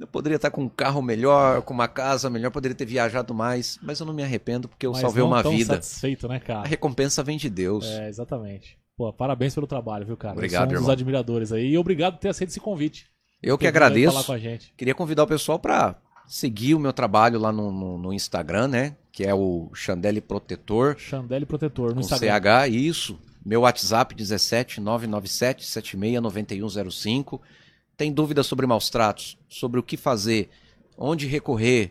[0.00, 3.78] eu poderia estar com um carro melhor, com uma casa melhor, poderia ter viajado mais,
[3.82, 5.74] mas eu não me arrependo porque eu Mas salvei não uma tão vida.
[5.74, 6.66] satisfeito, né, A cara?
[6.66, 7.84] recompensa vem de Deus.
[7.84, 8.78] É, exatamente.
[8.96, 10.32] Pô, parabéns pelo trabalho, viu, cara?
[10.32, 10.92] Obrigado, Eu sou um dos irmão.
[10.92, 11.66] admiradores aí.
[11.72, 13.06] E obrigado por ter aceito esse convite.
[13.42, 14.16] Eu que agradeço.
[14.76, 18.96] Queria convidar o pessoal para seguir o meu trabalho lá no, no- no Instagram, né?
[19.12, 20.96] Que é o Chandelle Protetor.
[20.98, 22.66] Chandelle Protetor no com Instagram.
[22.66, 23.18] CH, isso.
[23.44, 27.40] Meu WhatsApp 17 997 76 9105.
[27.96, 30.50] Tem dúvidas sobre maus tratos, sobre o que fazer,
[30.96, 31.90] onde recorrer,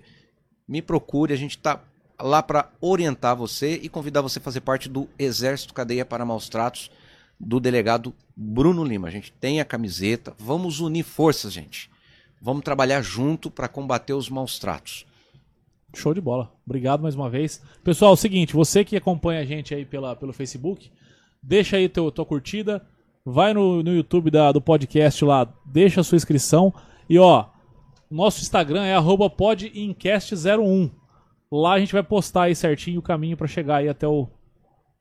[0.67, 1.81] me procure, a gente está
[2.21, 6.47] lá para orientar você e convidar você a fazer parte do Exército Cadeia para Maus
[6.47, 6.89] Tratos
[7.39, 9.07] do delegado Bruno Lima.
[9.07, 11.89] A gente tem a camiseta, vamos unir forças, gente.
[12.41, 15.05] Vamos trabalhar junto para combater os maus tratos.
[15.95, 16.51] Show de bola.
[16.65, 17.61] Obrigado mais uma vez.
[17.83, 20.91] Pessoal, é o seguinte, você que acompanha a gente aí pela, pelo Facebook,
[21.41, 22.85] deixa aí teu, tua curtida,
[23.25, 26.73] vai no, no YouTube da- do podcast lá, deixa a sua inscrição
[27.09, 27.45] e ó,
[28.11, 30.91] nosso Instagram é arroba podincast01.
[31.51, 34.27] Lá a gente vai postar aí certinho o caminho pra chegar aí até o,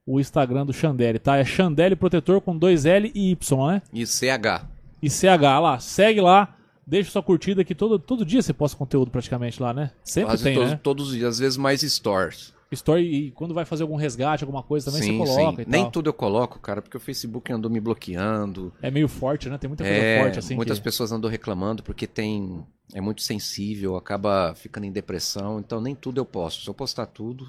[0.07, 1.37] o Instagram do Chandelle, tá?
[1.37, 3.83] É Chandelle Protetor com dois L e Y, né?
[3.93, 4.65] E CH.
[5.03, 9.11] E CH lá, segue lá, deixa sua curtida que todo, todo dia você posta conteúdo
[9.11, 9.91] praticamente lá, né?
[10.05, 10.81] Sempre Quase tem, todos, né?
[10.83, 12.55] todos os dias, às vezes mais stores.
[12.73, 15.71] Story e quando vai fazer algum resgate, alguma coisa também sim, você coloca sim.
[15.71, 15.91] Nem tal.
[15.93, 18.73] tudo eu coloco, cara, porque o Facebook andou me bloqueando.
[18.83, 19.57] É meio forte, né?
[19.57, 20.57] Tem muita coisa É, forte assim.
[20.57, 20.85] muitas que...
[20.85, 26.19] pessoas andam reclamando porque tem é muito sensível, acaba ficando em depressão, então nem tudo
[26.21, 26.63] eu posto.
[26.63, 27.49] Se eu postar tudo,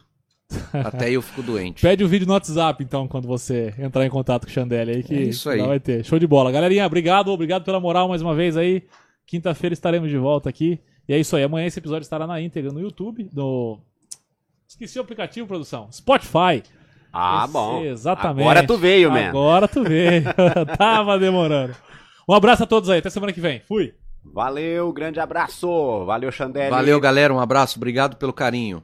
[0.74, 1.82] até eu fico doente.
[1.86, 5.04] Pede o vídeo no WhatsApp, então, quando você entrar em contato com o Chandelle aí,
[5.04, 5.62] que É isso aí.
[5.62, 6.04] vai ter.
[6.06, 6.52] Show de bola.
[6.52, 8.84] Galerinha, obrigado, obrigado pela moral mais uma vez aí.
[9.26, 10.80] Quinta-feira estaremos de volta aqui.
[11.08, 11.44] E é isso aí.
[11.44, 13.80] Amanhã esse episódio estará na íntegra no YouTube, no.
[14.68, 15.90] Esqueci o aplicativo, produção.
[15.92, 16.62] Spotify.
[17.12, 17.84] Ah, Esse- bom.
[17.84, 18.42] Exatamente.
[18.42, 19.30] Agora tu veio, man.
[19.30, 20.24] Agora tu veio.
[20.78, 21.74] Tava demorando.
[22.28, 23.00] Um abraço a todos aí.
[23.00, 23.62] Até semana que vem.
[23.68, 23.94] Fui.
[24.34, 26.04] Valeu, grande abraço.
[26.06, 26.70] Valeu, Xandele.
[26.70, 28.84] Valeu, galera, um abraço, obrigado pelo carinho.